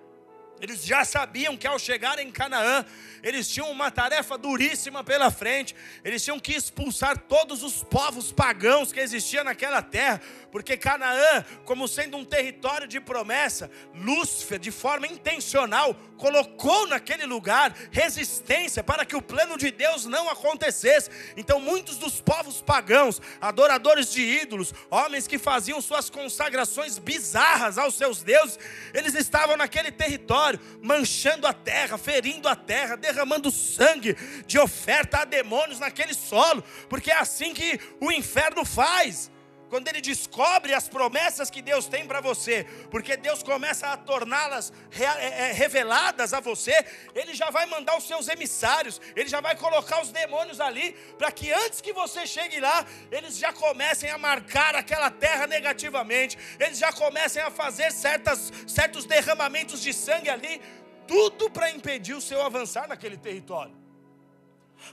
[0.61, 2.85] eles já sabiam que ao chegar em Canaã,
[3.21, 5.75] eles tinham uma tarefa duríssima pela frente.
[6.03, 11.87] Eles tinham que expulsar todos os povos pagãos que existiam naquela terra, porque Canaã, como
[11.87, 19.15] sendo um território de promessa, Lúcifer, de forma intencional, colocou naquele lugar resistência para que
[19.15, 21.09] o plano de Deus não acontecesse.
[21.37, 27.95] Então, muitos dos povos pagãos, adoradores de ídolos, homens que faziam suas consagrações bizarras aos
[27.95, 28.59] seus deuses,
[28.93, 30.48] eles estavam naquele território,
[30.81, 34.15] manchando a terra, ferindo a terra, derramando sangue
[34.47, 39.29] de oferta a demônios naquele solo, porque é assim que o inferno faz
[39.69, 44.73] quando ele descobre as promessas que Deus tem para você, porque Deus começa a torná-las
[44.91, 46.73] é, é, reveladas a você,
[47.13, 51.31] ele já vai mandar os seus emissários, ele já vai colocar os demônios ali, para
[51.31, 56.79] que antes que você chegue lá, eles já comecem a marcar aquela terra negativamente, eles
[56.79, 60.61] já comecem a fazer certas, certos derramamentos de sangue ali,
[61.07, 63.77] tudo para impedir o seu avançar naquele território.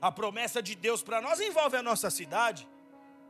[0.01, 2.69] A promessa de Deus para nós envolve a nossa cidade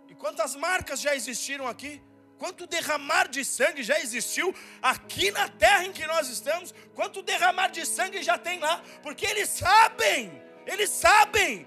[0.09, 2.03] e quantas marcas já existiram aqui?
[2.39, 6.75] Quanto derramar de sangue já existiu aqui na terra em que nós estamos?
[6.95, 8.83] Quanto derramar de sangue já tem lá?
[9.03, 11.67] Porque eles sabem, eles sabem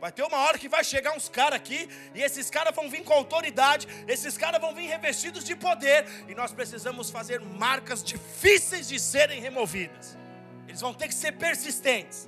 [0.00, 3.04] Vai ter uma hora que vai chegar uns caras aqui, e esses caras vão vir
[3.04, 8.88] com autoridade, esses caras vão vir revestidos de poder, e nós precisamos fazer marcas difíceis
[8.88, 10.16] de serem removidas.
[10.66, 12.26] Eles vão ter que ser persistentes,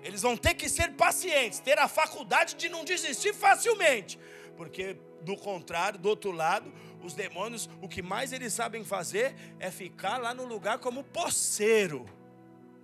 [0.00, 4.16] eles vão ter que ser pacientes, ter a faculdade de não desistir facilmente,
[4.56, 9.70] porque do contrário, do outro lado, os demônios, o que mais eles sabem fazer é
[9.70, 12.06] ficar lá no lugar como poceiro.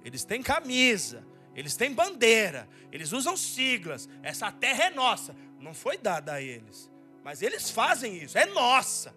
[0.05, 4.09] Eles têm camisa, eles têm bandeira, eles usam siglas.
[4.23, 5.35] Essa terra é nossa.
[5.59, 6.91] Não foi dada a eles.
[7.25, 9.15] Mas eles fazem isso, é nossa.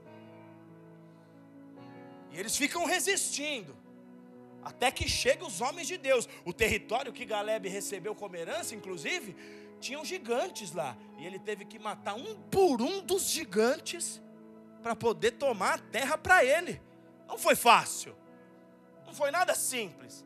[2.31, 3.77] E eles ficam resistindo.
[4.63, 6.29] Até que chegam os homens de Deus.
[6.45, 9.35] O território que Galeb recebeu como herança, inclusive,
[9.81, 10.95] tinham gigantes lá.
[11.17, 14.21] E ele teve que matar um por um dos gigantes
[14.81, 16.81] para poder tomar a terra para ele.
[17.27, 18.15] Não foi fácil.
[19.05, 20.25] Não foi nada simples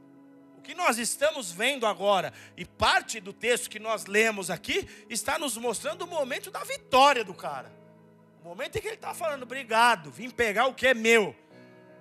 [0.66, 5.56] que nós estamos vendo agora, e parte do texto que nós lemos aqui, está nos
[5.56, 7.72] mostrando o momento da vitória do cara.
[8.44, 11.36] O momento em que ele está falando, obrigado, vim pegar o que é meu.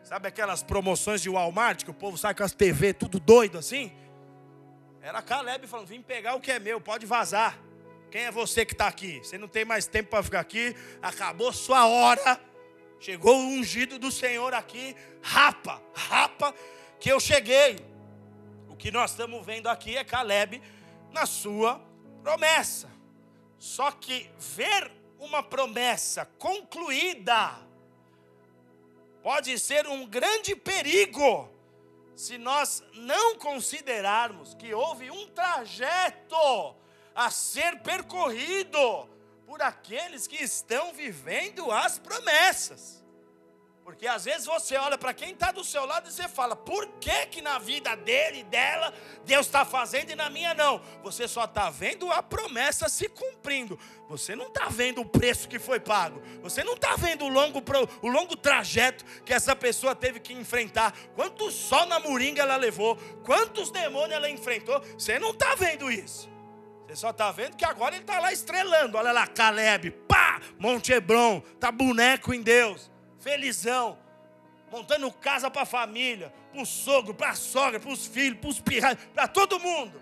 [0.02, 3.92] Sabe aquelas promoções de Walmart, que o povo sai com as TV tudo doido assim?
[5.04, 7.60] Era Caleb falando, vim pegar o que é meu, pode vazar.
[8.10, 9.18] Quem é você que está aqui?
[9.18, 12.40] Você não tem mais tempo para ficar aqui, acabou sua hora.
[12.98, 16.54] Chegou o ungido do Senhor aqui, rapa, rapa,
[16.98, 17.76] que eu cheguei.
[18.66, 20.62] O que nós estamos vendo aqui é Caleb
[21.12, 21.78] na sua
[22.22, 22.90] promessa.
[23.58, 27.58] Só que ver uma promessa concluída
[29.22, 31.53] pode ser um grande perigo
[32.16, 36.74] se nós não considerarmos que houve um trajeto
[37.14, 39.08] a ser percorrido
[39.46, 43.03] por aqueles que estão vivendo as promessas.
[43.84, 46.86] Porque às vezes você olha para quem está do seu lado e você fala, por
[46.98, 48.94] que que na vida dele e dela
[49.26, 50.80] Deus está fazendo e na minha não?
[51.02, 53.78] Você só está vendo a promessa se cumprindo.
[54.08, 56.22] Você não está vendo o preço que foi pago.
[56.42, 57.62] Você não está vendo o longo,
[58.00, 60.94] o longo trajeto que essa pessoa teve que enfrentar.
[61.14, 64.80] Quanto sol na moringa ela levou, quantos demônios ela enfrentou.
[64.98, 66.26] Você não está vendo isso.
[66.86, 68.96] Você só está vendo que agora ele está lá estrelando.
[68.96, 72.93] Olha lá, Caleb, pá, Monte Hebron, tá boneco em Deus
[73.24, 73.98] felizão,
[74.70, 78.50] montando casa para a família, para o sogro, para a sogra, para os filhos, para
[78.50, 79.98] os pirralhos, para todo mundo.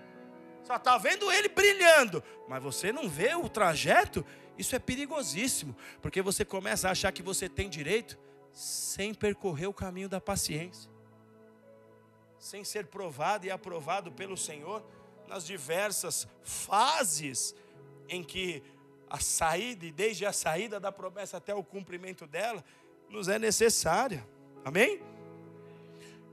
[0.64, 4.26] Só está vendo ele brilhando, mas você não vê o trajeto.
[4.58, 8.18] Isso é perigosíssimo, porque você começa a achar que você tem direito
[8.52, 10.90] sem percorrer o caminho da paciência,
[12.38, 14.84] sem ser provado e aprovado pelo Senhor
[15.28, 17.54] nas diversas fases
[18.08, 18.62] em que
[19.08, 22.64] a saída, e desde a saída da promessa até o cumprimento dela,
[23.12, 24.26] nos é necessária.
[24.64, 25.00] Amém?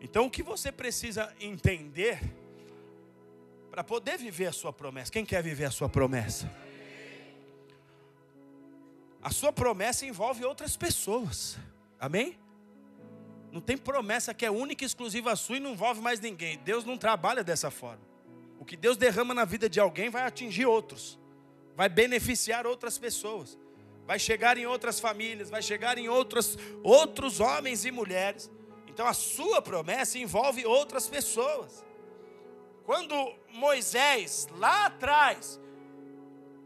[0.01, 2.19] Então o que você precisa entender
[3.69, 5.11] para poder viver a sua promessa?
[5.11, 6.49] Quem quer viver a sua promessa?
[9.21, 11.57] A sua promessa envolve outras pessoas.
[11.99, 12.39] Amém?
[13.51, 16.57] Não tem promessa que é única e exclusiva sua e não envolve mais ninguém.
[16.59, 18.01] Deus não trabalha dessa forma.
[18.57, 21.19] O que Deus derrama na vida de alguém vai atingir outros,
[21.75, 23.57] vai beneficiar outras pessoas
[24.09, 28.49] vai chegar em outras famílias, vai chegar em outros, outros homens e mulheres.
[28.87, 31.85] Então a sua promessa envolve outras pessoas.
[32.83, 33.13] Quando
[33.51, 35.59] Moisés, lá atrás,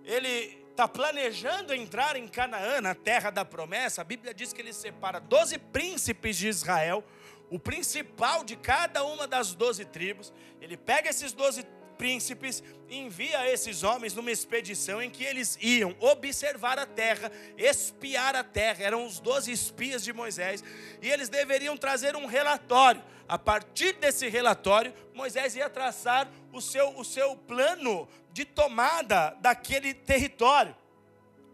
[0.06, 4.72] ele está planejando entrar em Canaã, na terra da promessa, a Bíblia diz que ele
[4.72, 7.04] separa doze príncipes de Israel,
[7.50, 10.32] o principal de cada uma das doze tribos.
[10.62, 11.66] Ele pega esses doze
[11.98, 18.44] príncipes, envia esses homens numa expedição em que eles iam observar a terra, espiar a
[18.44, 18.84] terra.
[18.84, 20.64] Eram os doze espias de Moisés
[21.02, 23.04] e eles deveriam trazer um relatório.
[23.28, 29.94] A partir desse relatório, Moisés ia traçar o seu, o seu plano de tomada daquele
[29.94, 30.76] território.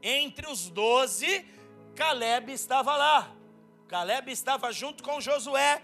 [0.02, 1.46] Entre os doze,
[1.96, 3.36] Caleb estava lá.
[3.88, 5.82] Caleb estava junto com Josué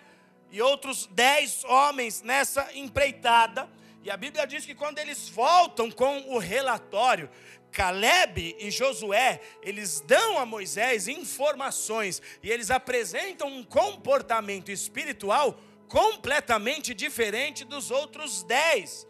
[0.51, 3.69] e outros dez homens nessa empreitada.
[4.05, 7.27] E a Bíblia diz que quando eles voltam com o relatório,
[7.71, 16.93] Caleb e Josué, eles dão a Moisés informações e eles apresentam um comportamento espiritual completamente
[16.93, 19.07] diferente dos outros dez.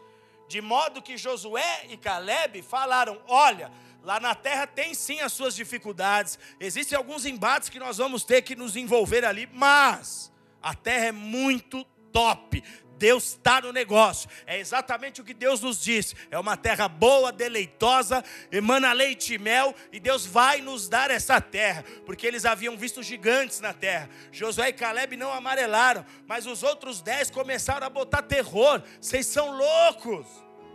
[0.48, 3.70] De modo que Josué e Caleb falaram: olha,
[4.02, 8.40] lá na terra tem sim as suas dificuldades, existem alguns embates que nós vamos ter
[8.40, 11.84] que nos envolver ali, mas a terra é muito
[12.16, 12.64] top,
[12.98, 14.28] Deus está no negócio.
[14.46, 16.14] É exatamente o que Deus nos disse.
[16.30, 21.40] É uma terra boa, deleitosa, emana leite e mel, e Deus vai nos dar essa
[21.40, 24.08] terra, porque eles haviam visto gigantes na terra.
[24.32, 28.82] Josué e Caleb não amarelaram, mas os outros dez começaram a botar terror.
[29.00, 30.26] Vocês são loucos.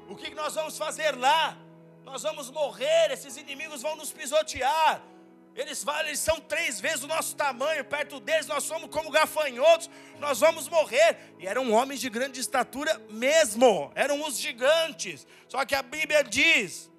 [0.07, 1.57] O que nós vamos fazer lá?
[2.11, 5.01] nós vamos morrer, esses inimigos vão nos pisotear.
[5.55, 10.39] Eles, eles são três vezes o nosso tamanho, perto deles nós somos como gafanhotos, nós
[10.39, 11.17] vamos morrer.
[11.39, 15.27] E eram homens de grande estatura mesmo, eram os gigantes.
[15.49, 16.89] Só que a Bíblia diz: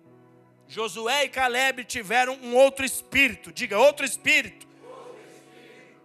[0.69, 4.69] Josué e Caleb tiveram um outro espírito, diga outro espírito.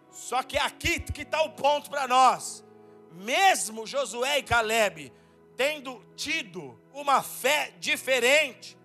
[0.10, 2.64] Só que aqui que está o ponto para nós.
[3.12, 5.12] Mesmo Josué e Caleb
[5.56, 8.78] tendo tido uma fé diferente,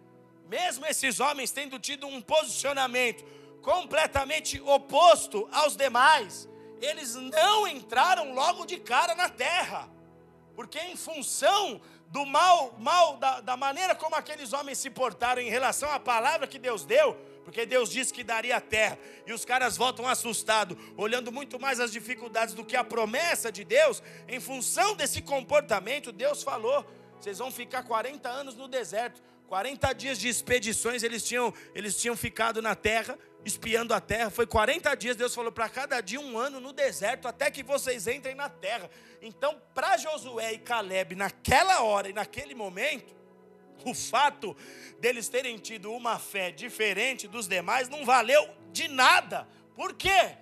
[0.49, 3.23] mesmo esses homens tendo tido um posicionamento
[3.63, 6.49] completamente oposto aos demais,
[6.81, 9.89] eles não entraram logo de cara na terra,
[10.55, 15.49] porque em função do mal, mal da, da maneira como aqueles homens se portaram em
[15.49, 19.45] relação à palavra que Deus deu, porque Deus disse que daria a terra, e os
[19.45, 24.41] caras voltam assustados, olhando muito mais as dificuldades do que a promessa de Deus, em
[24.41, 26.85] função desse comportamento, Deus falou:
[27.19, 32.17] vocês vão ficar 40 anos no deserto, 40 dias de expedições eles tinham, eles tinham
[32.17, 34.31] ficado na terra, espiando a terra.
[34.31, 38.07] Foi 40 dias, Deus falou para cada dia um ano no deserto, até que vocês
[38.07, 38.91] entrem na terra.
[39.21, 43.15] Então, para Josué e Caleb, naquela hora e naquele momento,
[43.85, 44.57] o fato
[45.01, 49.49] deles terem tido uma fé diferente dos demais não valeu de nada.
[49.75, 50.37] Por quê?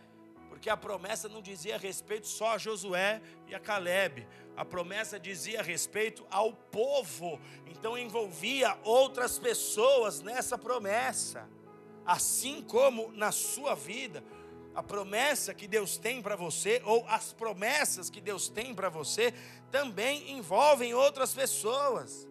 [0.48, 4.26] Porque a promessa não dizia respeito só a Josué e a Caleb
[4.60, 11.48] a promessa dizia respeito ao povo, então envolvia outras pessoas nessa promessa.
[12.04, 14.22] Assim como na sua vida,
[14.74, 19.34] a promessa que Deus tem para você, ou as promessas que Deus tem para você,
[19.70, 22.28] também envolvem outras pessoas.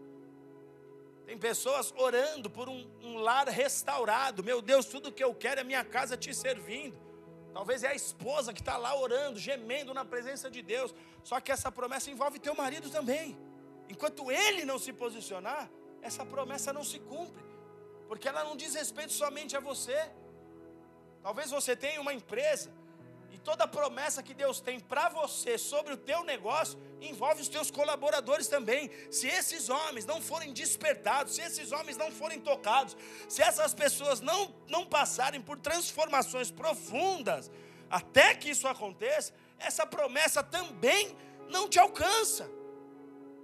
[1.25, 4.43] Tem pessoas orando por um, um, lar restaurado.
[4.43, 6.97] Meu Deus, tudo que eu quero é minha casa te servindo.
[7.53, 10.93] Talvez é a esposa que está lá orando, gemendo na presença de Deus.
[11.23, 13.37] Só que essa promessa envolve teu marido também.
[13.87, 15.69] Enquanto ele não se posicionar,
[16.01, 17.43] essa promessa não se cumpre.
[18.09, 19.99] Porque ela não diz respeito somente a você.
[21.23, 22.69] Talvez você tenha uma empresa
[23.43, 28.47] toda promessa que Deus tem para você sobre o teu negócio envolve os teus colaboradores
[28.47, 28.91] também.
[29.09, 32.95] Se esses homens não forem despertados, se esses homens não forem tocados,
[33.27, 37.49] se essas pessoas não, não passarem por transformações profundas,
[37.89, 41.15] até que isso aconteça, essa promessa também
[41.49, 42.49] não te alcança.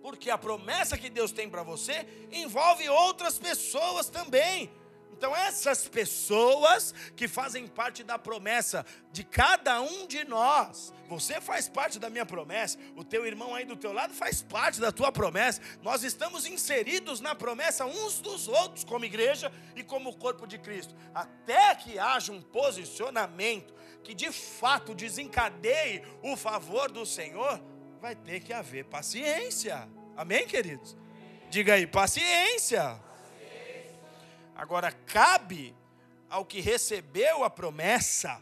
[0.06, 4.72] Porque a promessa que Deus tem para você envolve outras pessoas também.
[5.12, 11.68] Então, essas pessoas que fazem parte da promessa de cada um de nós, você faz
[11.68, 15.12] parte da minha promessa, o teu irmão aí do teu lado faz parte da tua
[15.12, 15.60] promessa.
[15.82, 20.96] Nós estamos inseridos na promessa uns dos outros, como igreja e como corpo de Cristo,
[21.16, 27.60] até que haja um posicionamento que de fato desencadeie o favor do Senhor,
[28.06, 29.90] vai ter que haver paciência.
[30.16, 30.96] Amém, queridos?
[31.50, 33.02] Diga aí, paciência.
[34.56, 35.76] Agora, cabe
[36.30, 38.40] ao que recebeu a promessa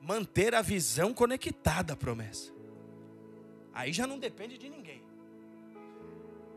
[0.00, 2.54] manter a visão conectada à promessa.
[3.74, 5.04] Aí já não depende de ninguém.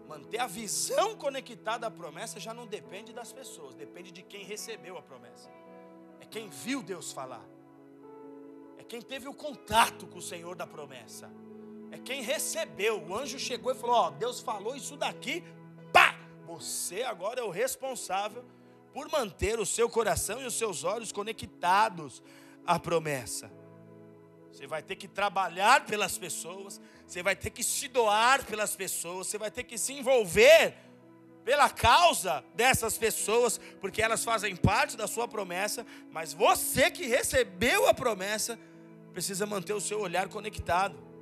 [0.07, 4.97] Manter a visão conectada à promessa já não depende das pessoas, depende de quem recebeu
[4.97, 5.51] a promessa.
[6.21, 7.45] É quem viu Deus falar.
[8.77, 11.29] É quem teve o contato com o Senhor da promessa.
[11.93, 13.03] É quem recebeu.
[13.07, 15.43] O anjo chegou e falou: Ó, Deus falou isso daqui,
[15.91, 16.17] pá!
[16.47, 18.43] Você agora é o responsável
[18.91, 22.23] por manter o seu coração e os seus olhos conectados
[22.65, 23.51] à promessa.
[24.51, 29.27] Você vai ter que trabalhar pelas pessoas, você vai ter que se doar pelas pessoas,
[29.27, 30.75] você vai ter que se envolver
[31.45, 37.87] pela causa dessas pessoas, porque elas fazem parte da sua promessa, mas você que recebeu
[37.87, 38.57] a promessa,
[39.11, 41.12] precisa manter o seu olhar conectado.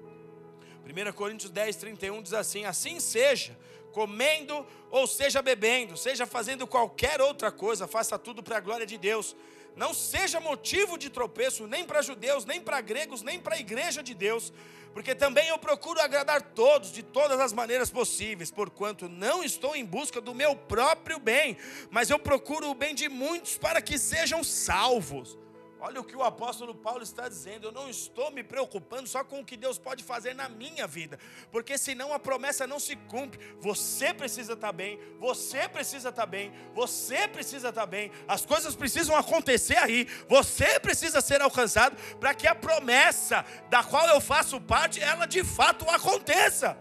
[0.86, 3.58] 1 Coríntios 10, 31 diz assim: Assim seja,
[3.92, 8.98] comendo ou seja bebendo, seja fazendo qualquer outra coisa, faça tudo para a glória de
[8.98, 9.36] Deus.
[9.76, 14.04] Não seja motivo de tropeço nem para judeus, nem para gregos, nem para a igreja
[14.04, 14.52] de Deus,
[14.94, 19.86] porque também eu procuro agradar todos de todas as maneiras possíveis, porquanto não estou em
[19.86, 21.56] busca do meu próprio bem,
[21.90, 25.38] mas eu procuro o bem de muitos para que sejam salvos.
[25.84, 27.68] Olha o que o apóstolo Paulo está dizendo.
[27.68, 31.18] Eu não estou me preocupando só com o que Deus pode fazer na minha vida,
[31.52, 33.40] porque senão a promessa não se cumpre.
[33.60, 38.12] Você precisa estar bem, você precisa estar bem, você precisa estar bem.
[38.28, 40.08] As coisas precisam acontecer aí.
[40.30, 45.44] Você precisa ser alcançado para que a promessa da qual eu faço parte, ela de
[45.44, 46.78] fato aconteça.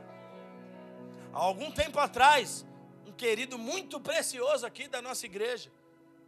[1.33, 2.67] Há algum tempo atrás,
[3.07, 5.73] um querido muito precioso aqui da nossa igreja,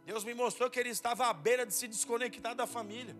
[0.05, 3.15] Deus me mostrou que ele estava à beira de se desconectar da família.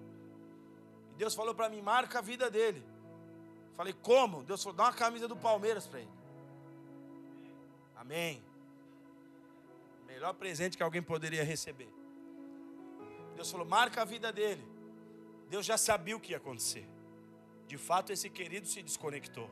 [1.12, 2.84] E Deus falou para mim: marca a vida dele.
[3.76, 4.44] Falei, como?
[4.44, 6.12] Deus falou: dá uma camisa do Palmeiras para ele.
[7.96, 8.44] Amém.
[10.06, 11.90] Melhor presente que alguém poderia receber.
[13.36, 14.66] Deus falou: marca a vida dele.
[15.50, 16.88] Deus já sabia o que ia acontecer.
[17.68, 19.50] De fato, esse querido se desconectou.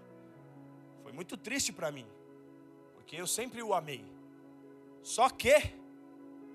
[1.02, 2.08] Foi muito triste para mim,
[2.94, 4.06] porque eu sempre o amei.
[5.02, 5.74] Só que,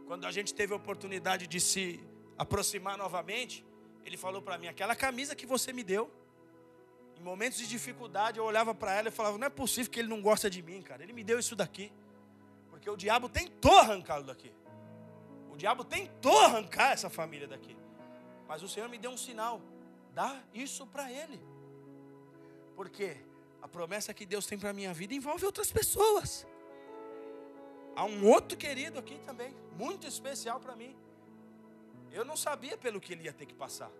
[0.07, 2.01] quando a gente teve a oportunidade de se
[2.39, 3.65] aproximar novamente,
[4.05, 6.11] ele falou para mim: aquela camisa que você me deu,
[7.19, 10.09] em momentos de dificuldade, eu olhava para ela e falava: não é possível que ele
[10.09, 11.03] não gosta de mim, cara.
[11.03, 11.93] Ele me deu isso daqui.
[12.71, 14.53] Porque o diabo tentou arrancá-lo daqui.
[15.51, 17.77] O diabo tentou arrancar essa família daqui.
[18.47, 19.61] Mas o Senhor me deu um sinal:
[20.15, 21.41] dá isso para ele.
[22.77, 23.17] Porque
[23.61, 26.47] a promessa que Deus tem para minha vida envolve outras pessoas.
[27.97, 30.95] Há um outro querido aqui também, muito especial para mim.
[32.13, 33.91] Eu não sabia pelo que ele ia ter que passar.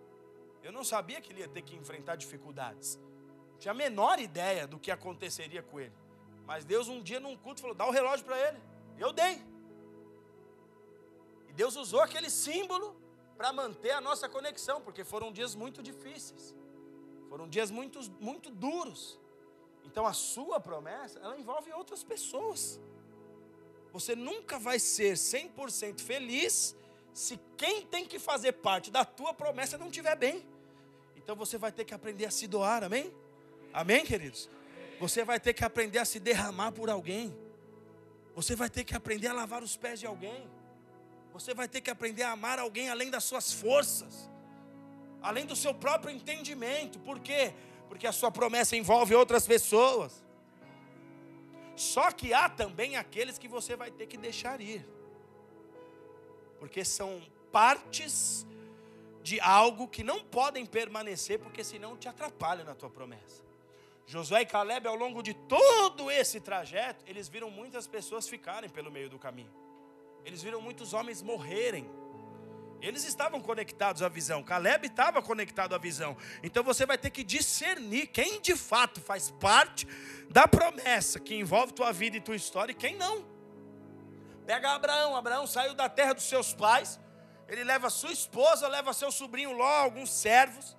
[0.63, 2.99] Eu não sabia que ele ia ter que enfrentar dificuldades.
[3.51, 5.93] Não tinha a menor ideia do que aconteceria com ele.
[6.45, 8.61] Mas Deus um dia num culto falou: dá o relógio para ele.
[8.99, 9.43] Eu dei.
[11.49, 12.95] E Deus usou aquele símbolo
[13.35, 16.55] para manter a nossa conexão, porque foram dias muito difíceis.
[17.29, 19.19] Foram dias muito, muito duros.
[19.85, 22.79] Então a sua promessa, ela envolve outras pessoas.
[23.97, 26.75] Você nunca vai ser 100% feliz
[27.15, 30.45] se quem tem que fazer parte da tua promessa não estiver bem.
[31.15, 33.11] Então você vai ter que aprender a se doar, amém?
[33.73, 34.51] Amém, queridos?
[34.99, 37.35] Você vai ter que aprender a se derramar por alguém.
[38.35, 40.47] Você vai ter que aprender a lavar os pés de alguém.
[41.33, 44.29] Você vai ter que aprender a amar alguém além das suas forças,
[45.23, 46.99] além do seu próprio entendimento.
[46.99, 47.51] Por quê?
[47.87, 50.26] Porque a sua promessa envolve outras pessoas.
[51.77, 54.83] Só que há também aqueles que você vai ter que deixar ir,
[56.59, 57.21] porque são
[57.51, 58.47] partes
[59.21, 63.45] de algo que não podem permanecer, porque senão te atrapalham na tua promessa.
[64.07, 68.89] Josué e Caleb, ao longo de todo esse trajeto, eles viram muitas pessoas ficarem pelo
[68.89, 69.53] meio do caminho.
[70.25, 71.87] Eles viram muitos homens morrerem.
[72.81, 74.43] Eles estavam conectados à visão.
[74.43, 76.15] Caleb estava conectado à visão.
[76.43, 79.87] Então você vai ter que discernir quem de fato faz parte
[80.29, 83.25] da promessa que envolve tua vida e tua história e quem não.
[84.45, 85.15] Pega Abraão.
[85.15, 86.99] Abraão saiu da terra dos seus pais.
[87.47, 90.77] Ele leva sua esposa, leva seu sobrinho Ló, alguns servos.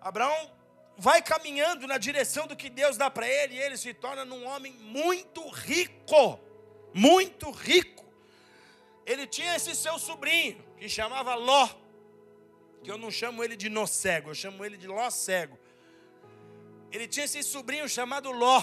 [0.00, 0.50] Abraão
[0.98, 4.46] vai caminhando na direção do que Deus dá para ele e ele se torna um
[4.46, 6.38] homem muito rico.
[6.92, 7.99] Muito rico
[9.06, 11.68] ele tinha esse seu sobrinho, que chamava Ló,
[12.82, 15.58] que eu não chamo ele de Nó cego, eu chamo ele de Ló cego.
[16.92, 18.62] Ele tinha esse sobrinho chamado Ló,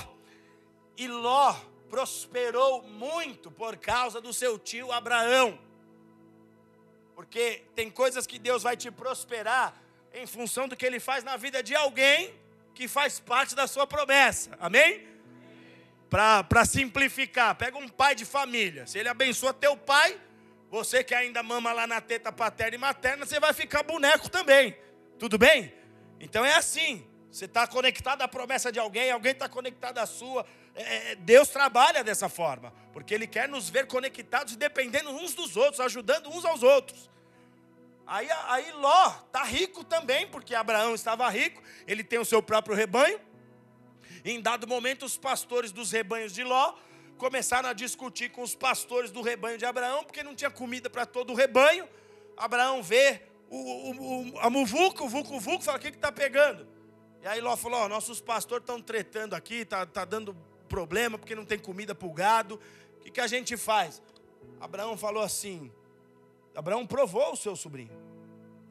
[0.97, 1.55] e Ló
[1.89, 5.59] prosperou muito por causa do seu tio Abraão.
[7.15, 9.75] Porque tem coisas que Deus vai te prosperar
[10.13, 12.33] em função do que ele faz na vida de alguém
[12.73, 14.51] que faz parte da sua promessa.
[14.59, 15.07] Amém?
[16.09, 18.85] Para simplificar, pega um pai de família.
[18.85, 20.19] Se ele abençoa teu pai,
[20.69, 24.77] você que ainda mama lá na teta paterna e materna, você vai ficar boneco também.
[25.17, 25.73] Tudo bem?
[26.19, 27.05] Então é assim.
[27.31, 30.45] Você está conectado à promessa de alguém, alguém está conectado à sua.
[30.73, 35.33] É, é, Deus trabalha dessa forma, porque Ele quer nos ver conectados e dependendo uns
[35.33, 37.09] dos outros, ajudando uns aos outros.
[38.05, 42.75] Aí, aí Ló está rico também, porque Abraão estava rico, ele tem o seu próprio
[42.75, 43.19] rebanho.
[44.23, 46.73] Em dado momento, os pastores dos rebanhos de Ló
[47.17, 51.05] começaram a discutir com os pastores do rebanho de Abraão, porque não tinha comida para
[51.05, 51.87] todo o rebanho.
[52.37, 56.67] Abraão vê o, o, o, a muvuca, o vucu vucu, fala: o que está pegando?
[57.21, 60.35] E aí Ló falou: oh, nossos pastores estão tretando aqui, está tá dando
[60.69, 62.59] problema porque não tem comida para o gado.
[62.99, 64.01] O que, que a gente faz?
[64.59, 65.71] Abraão falou assim:
[66.55, 67.91] Abraão provou o seu sobrinho.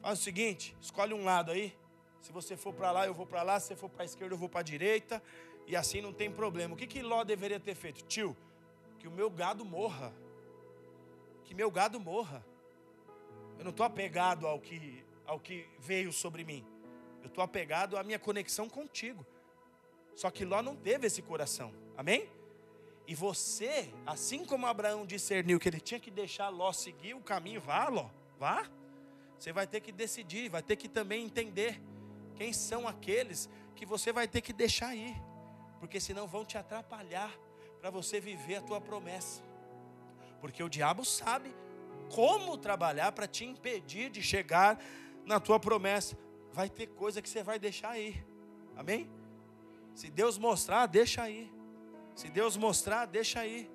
[0.01, 1.75] Faz o seguinte: escolhe um lado aí.
[2.21, 3.59] Se você for para lá, eu vou para lá.
[3.59, 5.21] Se você for para a esquerda, eu vou para a direita
[5.67, 6.73] e assim não tem problema.
[6.73, 8.01] O que, que Ló deveria ter feito?
[8.05, 8.35] Tio,
[8.97, 10.13] que o meu gado morra.
[11.43, 12.43] Que meu gado morra.
[13.59, 16.65] Eu não estou apegado ao que, ao que veio sobre mim.
[17.21, 19.25] Eu estou apegado à minha conexão contigo.
[20.15, 21.73] Só que Ló não teve esse coração.
[21.97, 22.29] Amém?
[23.05, 27.59] E você, assim como Abraão discerniu que ele tinha que deixar Ló seguir o caminho,
[27.59, 28.09] vá, Ló,
[28.39, 28.69] vá.
[29.37, 31.81] Você vai ter que decidir, vai ter que também entender
[32.35, 35.26] quem são aqueles que você vai ter que deixar ir
[35.79, 37.31] porque senão vão te atrapalhar
[37.79, 39.41] para você viver a tua promessa.
[40.39, 41.53] Porque o diabo sabe
[42.13, 44.79] como trabalhar para te impedir de chegar
[45.25, 46.17] na tua promessa.
[46.51, 48.23] Vai ter coisa que você vai deixar aí.
[48.75, 49.09] Amém?
[49.93, 51.51] Se Deus mostrar, deixa aí.
[52.15, 53.69] Se Deus mostrar, deixa aí.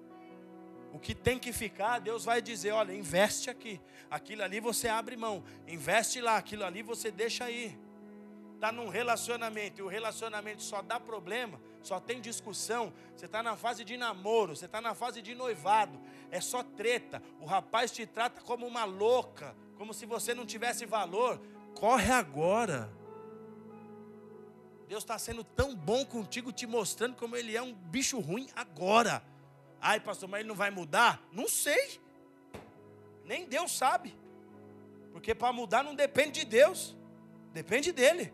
[0.93, 3.81] O que tem que ficar, Deus vai dizer: olha, investe aqui.
[4.11, 5.43] Aquilo ali você abre mão.
[5.67, 7.79] Investe lá, aquilo ali você deixa aí
[8.63, 13.57] está num relacionamento e o relacionamento só dá problema, só tem discussão, você está na
[13.57, 16.01] fase de namoro, você está na fase de noivado,
[16.31, 17.21] é só treta.
[17.41, 21.41] O rapaz te trata como uma louca, como se você não tivesse valor.
[21.75, 22.89] Corre agora.
[24.87, 29.25] Deus está sendo tão bom contigo, te mostrando como Ele é um bicho ruim agora.
[29.81, 31.21] Ai, pastor, mas Ele não vai mudar?
[31.33, 32.01] Não sei.
[33.25, 34.17] Nem Deus sabe.
[35.11, 36.95] Porque para mudar não depende de Deus,
[37.53, 38.33] depende dele.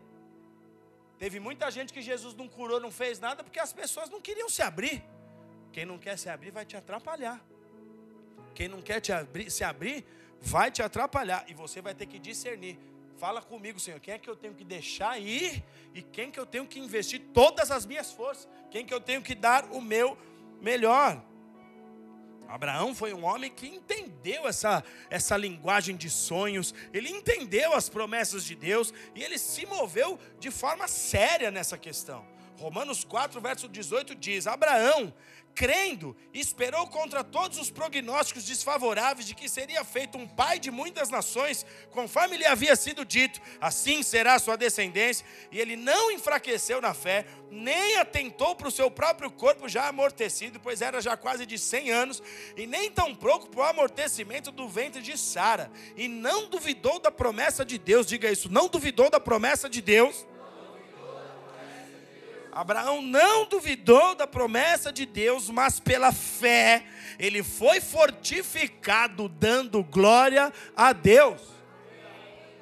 [1.19, 4.49] Teve muita gente que Jesus não curou, não fez nada, porque as pessoas não queriam
[4.49, 5.03] se abrir.
[5.73, 7.45] Quem não quer se abrir vai te atrapalhar.
[8.55, 10.05] Quem não quer te abrir, se abrir
[10.39, 11.43] vai te atrapalhar.
[11.49, 12.79] E você vai ter que discernir.
[13.17, 15.61] Fala comigo, Senhor, quem é que eu tenho que deixar ir
[15.93, 18.47] e quem que eu tenho que investir todas as minhas forças?
[18.71, 20.17] Quem que eu tenho que dar o meu
[20.61, 21.21] melhor?
[22.49, 28.43] Abraão foi um homem que entendeu essa, essa linguagem de sonhos, ele entendeu as promessas
[28.43, 32.25] de Deus e ele se moveu de forma séria nessa questão.
[32.59, 35.13] Romanos 4, verso 18 diz: Abraão
[35.55, 41.09] crendo, esperou contra todos os prognósticos desfavoráveis de que seria feito um pai de muitas
[41.09, 46.79] nações, conforme lhe havia sido dito, assim será a sua descendência, e ele não enfraqueceu
[46.79, 51.45] na fé, nem atentou para o seu próprio corpo já amortecido, pois era já quase
[51.45, 52.23] de 100 anos,
[52.55, 57.65] e nem tampouco para o amortecimento do ventre de Sara, e não duvidou da promessa
[57.65, 60.25] de Deus, diga isso, não duvidou da promessa de Deus
[62.51, 66.85] Abraão não duvidou da promessa de Deus, mas pela fé
[67.17, 71.41] ele foi fortificado, dando glória a Deus.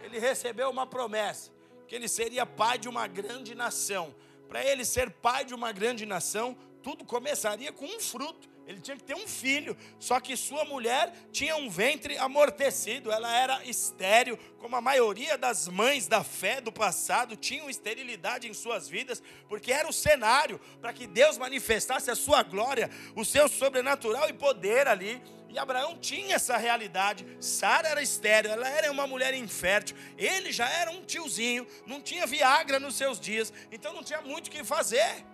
[0.03, 1.51] Ele recebeu uma promessa,
[1.87, 4.13] que ele seria pai de uma grande nação.
[4.47, 8.97] Para ele ser pai de uma grande nação, tudo começaria com um fruto ele tinha
[8.97, 14.37] que ter um filho, só que sua mulher tinha um ventre amortecido, ela era estéril,
[14.59, 19.71] como a maioria das mães da fé do passado tinham esterilidade em suas vidas, porque
[19.71, 24.85] era o cenário para que Deus manifestasse a sua glória, o seu sobrenatural e poder
[24.85, 25.21] ali.
[25.47, 27.25] E Abraão tinha essa realidade.
[27.39, 29.95] Sara era estéril, ela era uma mulher infértil.
[30.17, 34.47] Ele já era um tiozinho, não tinha Viagra nos seus dias, então não tinha muito
[34.47, 35.25] o que fazer.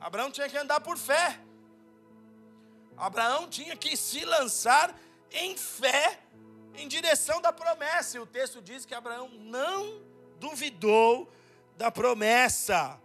[0.00, 1.38] Abraão tinha que andar por fé.
[2.98, 4.94] Abraão tinha que se lançar
[5.30, 6.18] em fé
[6.74, 8.16] em direção da promessa.
[8.16, 10.02] E o texto diz que Abraão não
[10.38, 11.30] duvidou
[11.76, 13.00] da promessa.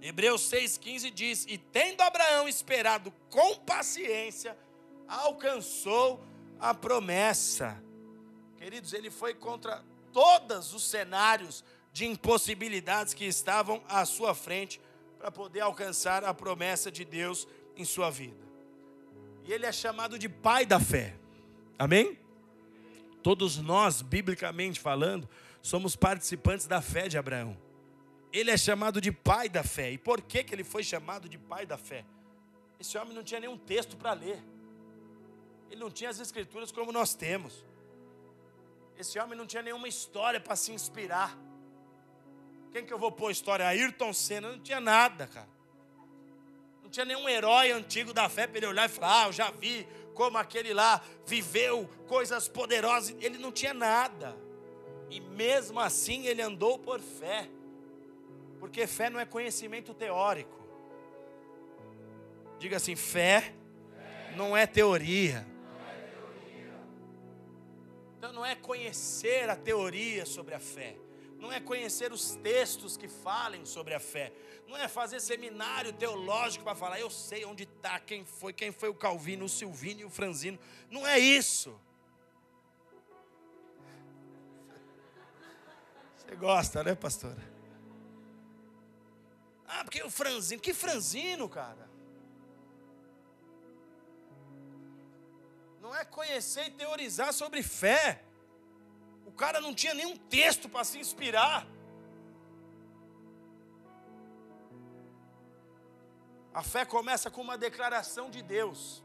[0.00, 4.56] Hebreus 6,15 diz: E tendo Abraão esperado com paciência,
[5.06, 6.24] alcançou
[6.58, 7.82] a promessa.
[8.56, 14.80] Queridos, ele foi contra todos os cenários de impossibilidades que estavam à sua frente
[15.18, 17.46] para poder alcançar a promessa de Deus
[17.76, 18.49] em sua vida.
[19.44, 21.14] E ele é chamado de pai da fé.
[21.78, 22.18] Amém?
[23.22, 25.28] Todos nós, biblicamente falando,
[25.62, 27.56] somos participantes da fé de Abraão.
[28.32, 29.90] Ele é chamado de pai da fé.
[29.90, 32.04] E por que, que ele foi chamado de pai da fé?
[32.78, 34.42] Esse homem não tinha nenhum texto para ler.
[35.70, 37.64] Ele não tinha as escrituras como nós temos.
[38.96, 41.36] Esse homem não tinha nenhuma história para se inspirar.
[42.72, 43.66] Quem que eu vou pôr história?
[43.66, 45.48] Ayrton Senna, não tinha nada, cara.
[46.90, 49.48] Não tinha nenhum herói antigo da fé para ele olhar e falar: Ah, eu já
[49.52, 53.14] vi como aquele lá viveu coisas poderosas.
[53.20, 54.36] Ele não tinha nada.
[55.08, 57.48] E mesmo assim ele andou por fé.
[58.58, 60.58] Porque fé não é conhecimento teórico.
[62.58, 63.54] Diga assim: fé,
[64.34, 65.46] não é teoria.
[68.18, 70.96] Então não é conhecer a teoria sobre a fé
[71.40, 74.32] não é conhecer os textos que falem sobre a fé,
[74.68, 78.90] não é fazer seminário teológico para falar, eu sei onde está, quem foi, quem foi
[78.90, 80.58] o Calvino, o Silvino e o Franzino.
[80.90, 81.80] Não é isso.
[86.16, 87.42] Você gosta, né, pastora?
[89.66, 91.88] Ah, porque o Franzino, que Franzino, cara?
[95.80, 98.22] Não é conhecer e teorizar sobre fé.
[99.40, 101.66] Cara não tinha nenhum texto para se inspirar.
[106.52, 109.02] A fé começa com uma declaração de Deus.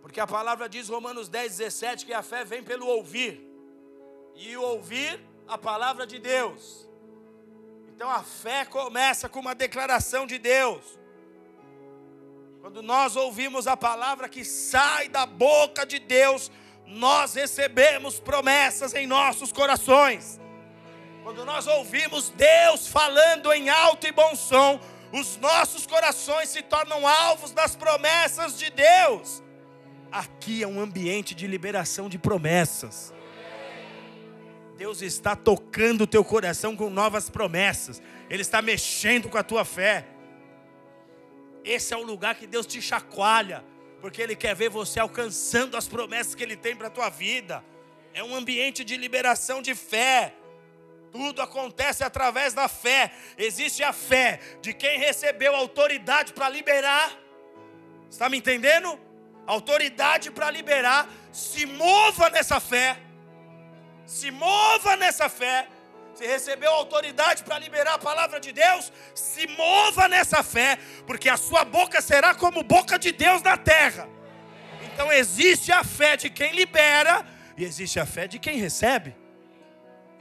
[0.00, 3.44] Porque a palavra diz, Romanos 10, 17, que a fé vem pelo ouvir.
[4.36, 6.88] E o ouvir a palavra de Deus.
[7.88, 10.96] Então a fé começa com uma declaração de Deus.
[12.60, 16.52] Quando nós ouvimos a palavra que sai da boca de Deus,
[16.86, 20.40] nós recebemos promessas em nossos corações.
[21.22, 24.80] Quando nós ouvimos Deus falando em alto e bom som,
[25.12, 29.42] os nossos corações se tornam alvos das promessas de Deus.
[30.10, 33.12] Aqui é um ambiente de liberação de promessas.
[34.76, 38.00] Deus está tocando o teu coração com novas promessas.
[38.30, 40.06] Ele está mexendo com a tua fé.
[41.64, 43.64] Esse é o lugar que Deus te chacoalha
[44.00, 47.64] porque Ele quer ver você alcançando as promessas que Ele tem para a tua vida.
[48.12, 50.34] É um ambiente de liberação de fé.
[51.12, 53.12] Tudo acontece através da fé.
[53.36, 57.10] Existe a fé de quem recebeu autoridade para liberar.
[58.10, 58.98] Está me entendendo?
[59.46, 61.08] Autoridade para liberar.
[61.32, 62.98] Se mova nessa fé.
[64.04, 65.68] Se mova nessa fé.
[66.16, 71.36] Você recebeu autoridade para liberar a palavra de Deus, se mova nessa fé, porque a
[71.36, 74.08] sua boca será como boca de Deus na terra.
[74.82, 77.22] Então existe a fé de quem libera
[77.54, 79.14] e existe a fé de quem recebe.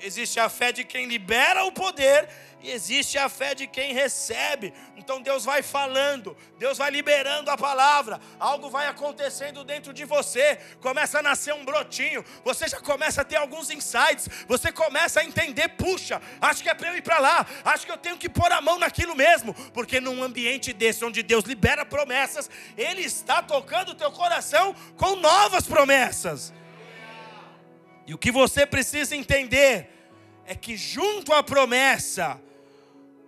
[0.01, 2.27] Existe a fé de quem libera o poder
[2.65, 4.73] e existe a fé de quem recebe.
[4.97, 10.57] Então Deus vai falando, Deus vai liberando a palavra, algo vai acontecendo dentro de você,
[10.81, 15.23] começa a nascer um brotinho, você já começa a ter alguns insights, você começa a
[15.23, 18.27] entender, puxa, acho que é para eu ir para lá, acho que eu tenho que
[18.27, 23.43] pôr a mão naquilo mesmo, porque num ambiente desse onde Deus libera promessas, Ele está
[23.43, 26.51] tocando o teu coração com novas promessas.
[28.07, 29.89] E o que você precisa entender
[30.47, 32.39] é que junto à promessa,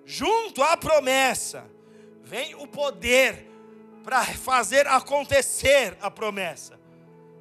[0.08, 1.70] junto à promessa,
[2.24, 3.46] vem o poder
[4.06, 6.80] para fazer acontecer a promessa.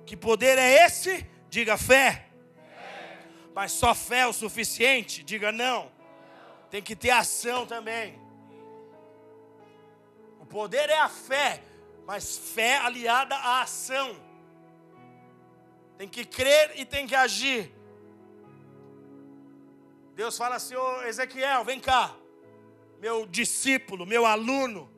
[0.05, 1.25] Que poder é esse?
[1.49, 2.27] Diga fé.
[3.55, 5.23] Mas só fé é o suficiente?
[5.23, 5.93] Diga não.
[6.69, 8.21] Tem que ter ação também.
[10.41, 11.63] O poder é a fé,
[12.05, 14.21] mas fé aliada à ação.
[15.97, 17.73] Tem que crer e tem que agir.
[20.17, 22.15] Deus fala assim: Ô Ezequiel, vem cá
[23.07, 24.91] meu discípulo, meu aluno,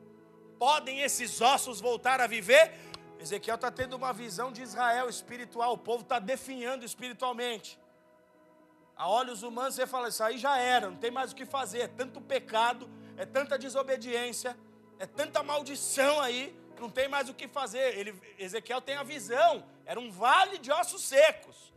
[0.57, 2.73] podem esses ossos voltar a viver?
[3.19, 7.79] Ezequiel está tendo uma visão de Israel espiritual, o povo está definhando espiritualmente.
[8.95, 11.81] A olhos humanos você fala, isso aí já era, não tem mais o que fazer,
[11.81, 14.57] é tanto pecado, é tanta desobediência,
[14.97, 16.43] é tanta maldição aí,
[16.79, 17.95] não tem mais o que fazer.
[17.95, 21.71] Ele, Ezequiel tem a visão, era um vale de ossos secos.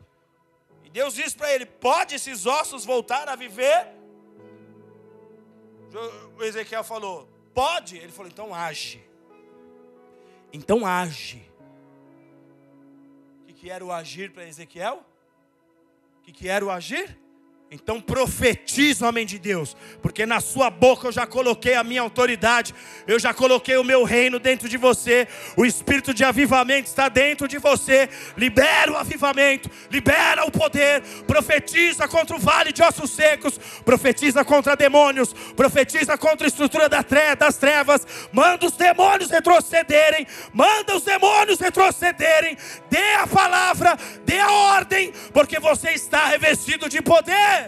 [0.82, 4.01] E Deus diz para ele: pode esses ossos voltar a viver?
[6.36, 7.96] O Ezequiel falou: Pode?
[7.96, 9.04] Ele falou: Então age.
[10.52, 11.50] Então age.
[13.48, 15.04] O que, era o agir para Ezequiel?
[16.18, 17.16] O que era o agir?
[17.74, 22.74] Então profetiza, homem de Deus, porque na sua boca eu já coloquei a minha autoridade,
[23.06, 27.48] eu já coloquei o meu reino dentro de você, o espírito de avivamento está dentro
[27.48, 28.10] de você.
[28.36, 34.76] Libera o avivamento, libera o poder, profetiza contra o vale de ossos secos, profetiza contra
[34.76, 42.54] demônios, profetiza contra a estrutura das trevas, manda os demônios retrocederem, manda os demônios retrocederem,
[42.90, 43.96] dê a palavra,
[44.26, 47.61] dê a ordem, porque você está revestido de poder.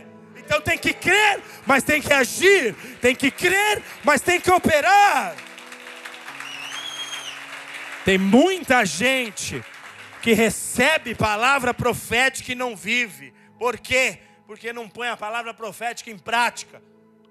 [0.45, 2.75] Então tem que crer, mas tem que agir.
[3.01, 5.35] Tem que crer, mas tem que operar.
[8.05, 9.65] Tem muita gente
[10.21, 13.33] que recebe palavra profética e não vive.
[13.59, 14.19] Por quê?
[14.47, 16.83] Porque não põe a palavra profética em prática.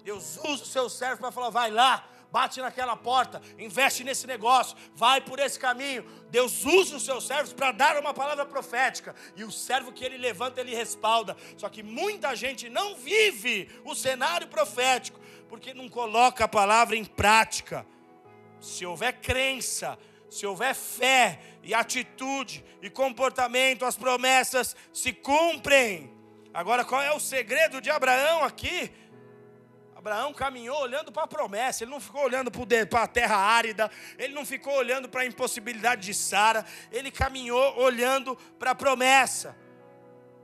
[0.04, 2.04] Deus usa o seu servo para falar: vai lá,
[2.34, 6.04] bate naquela porta, investe nesse negócio, vai por esse caminho.
[6.32, 10.18] Deus usa os seus servos para dar uma palavra profética, e o servo que ele
[10.18, 11.38] levanta, ele respalda.
[11.56, 17.06] Só que muita gente não vive o cenário profético, porque não coloca a palavra em
[17.06, 17.86] prática.
[18.60, 19.96] Se houver crença,
[20.28, 26.12] se houver fé e atitude e comportamento, as promessas se cumprem.
[26.52, 28.92] Agora, qual é o segredo de Abraão aqui?
[30.04, 33.90] Abraão caminhou olhando para a promessa, ele não ficou olhando para a terra árida,
[34.20, 39.56] ele não ficou olhando para a impossibilidade de Sara, ele caminhou olhando para a promessa.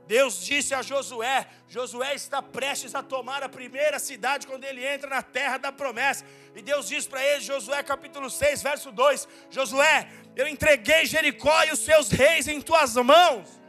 [0.06, 5.10] Deus disse a Josué: Josué está prestes a tomar a primeira cidade quando ele entra
[5.10, 6.24] na terra da promessa.
[6.56, 11.70] E Deus diz para ele, Josué capítulo 6, verso 2: Josué, eu entreguei Jericó e
[11.70, 13.60] os seus reis em tuas mãos.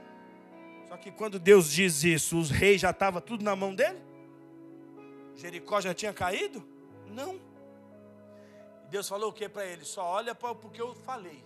[0.88, 4.11] Só que quando Deus diz isso, os reis já estavam tudo na mão dele?
[5.36, 6.66] Jericó já tinha caído?
[7.08, 7.40] Não.
[8.90, 9.86] Deus falou o que para ele?
[9.86, 11.44] Só olha para o que eu falei.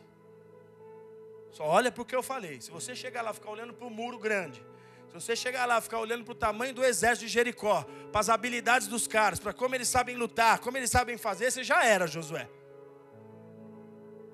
[1.52, 2.60] Só olha para o que eu falei.
[2.60, 4.64] Se você chegar lá e ficar olhando para o muro grande,
[5.08, 8.20] se você chegar lá e ficar olhando para o tamanho do exército de Jericó, para
[8.20, 11.86] as habilidades dos caras, para como eles sabem lutar, como eles sabem fazer, você já
[11.86, 12.50] era, Josué.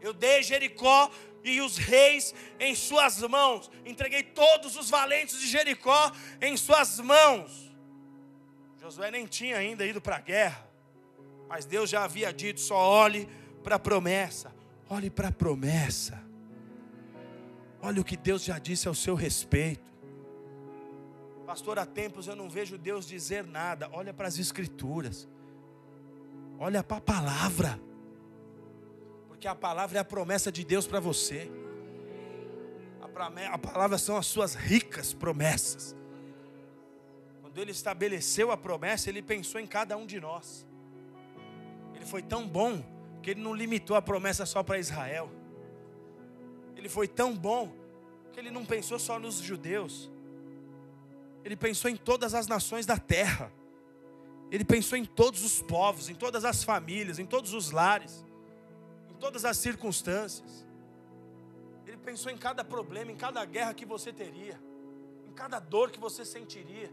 [0.02, 1.12] Eu dei Jericó
[1.44, 3.70] e os reis em suas mãos.
[3.86, 7.71] Entreguei todos os valentes de Jericó em suas mãos.
[8.92, 10.68] Josué nem tinha ainda ido para a guerra,
[11.48, 13.26] mas Deus já havia dito: só olhe
[13.64, 14.54] para a promessa,
[14.90, 16.22] olhe para a promessa,
[17.82, 19.90] olhe o que Deus já disse ao seu respeito.
[21.46, 25.26] Pastor, há tempos eu não vejo Deus dizer nada, olha para as Escrituras,
[26.60, 27.80] olha para a palavra,
[29.30, 31.50] Porque a palavra é a promessa de Deus para você.
[33.52, 35.96] A palavra são as suas ricas promessas.
[37.52, 40.66] Quando ele estabeleceu a promessa, ele pensou em cada um de nós.
[41.94, 42.82] Ele foi tão bom
[43.22, 45.30] que ele não limitou a promessa só para Israel.
[46.78, 47.76] Ele foi tão bom
[48.32, 50.10] que ele não pensou só nos judeus.
[51.44, 53.52] Ele pensou em todas as nações da terra.
[54.50, 58.26] Ele pensou em todos os povos, em todas as famílias, em todos os lares,
[59.10, 60.66] em todas as circunstâncias.
[61.86, 64.58] Ele pensou em cada problema, em cada guerra que você teria,
[65.28, 66.90] em cada dor que você sentiria.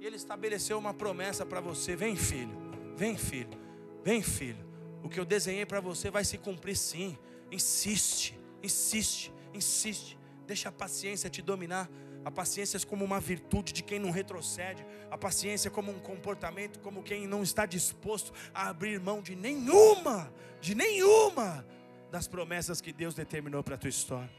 [0.00, 2.56] E ele estabeleceu uma promessa para você: vem, filho,
[2.96, 3.60] vem, filho,
[4.02, 4.66] vem, filho.
[5.02, 7.18] O que eu desenhei para você vai se cumprir sim.
[7.52, 10.18] Insiste, insiste, insiste.
[10.46, 11.88] Deixa a paciência te dominar.
[12.24, 14.84] A paciência é como uma virtude de quem não retrocede.
[15.10, 19.36] A paciência é como um comportamento, como quem não está disposto a abrir mão de
[19.36, 21.66] nenhuma, de nenhuma
[22.10, 24.30] das promessas que Deus determinou para a tua história.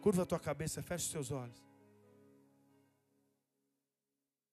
[0.00, 1.67] Curva a tua cabeça, feche os teus olhos.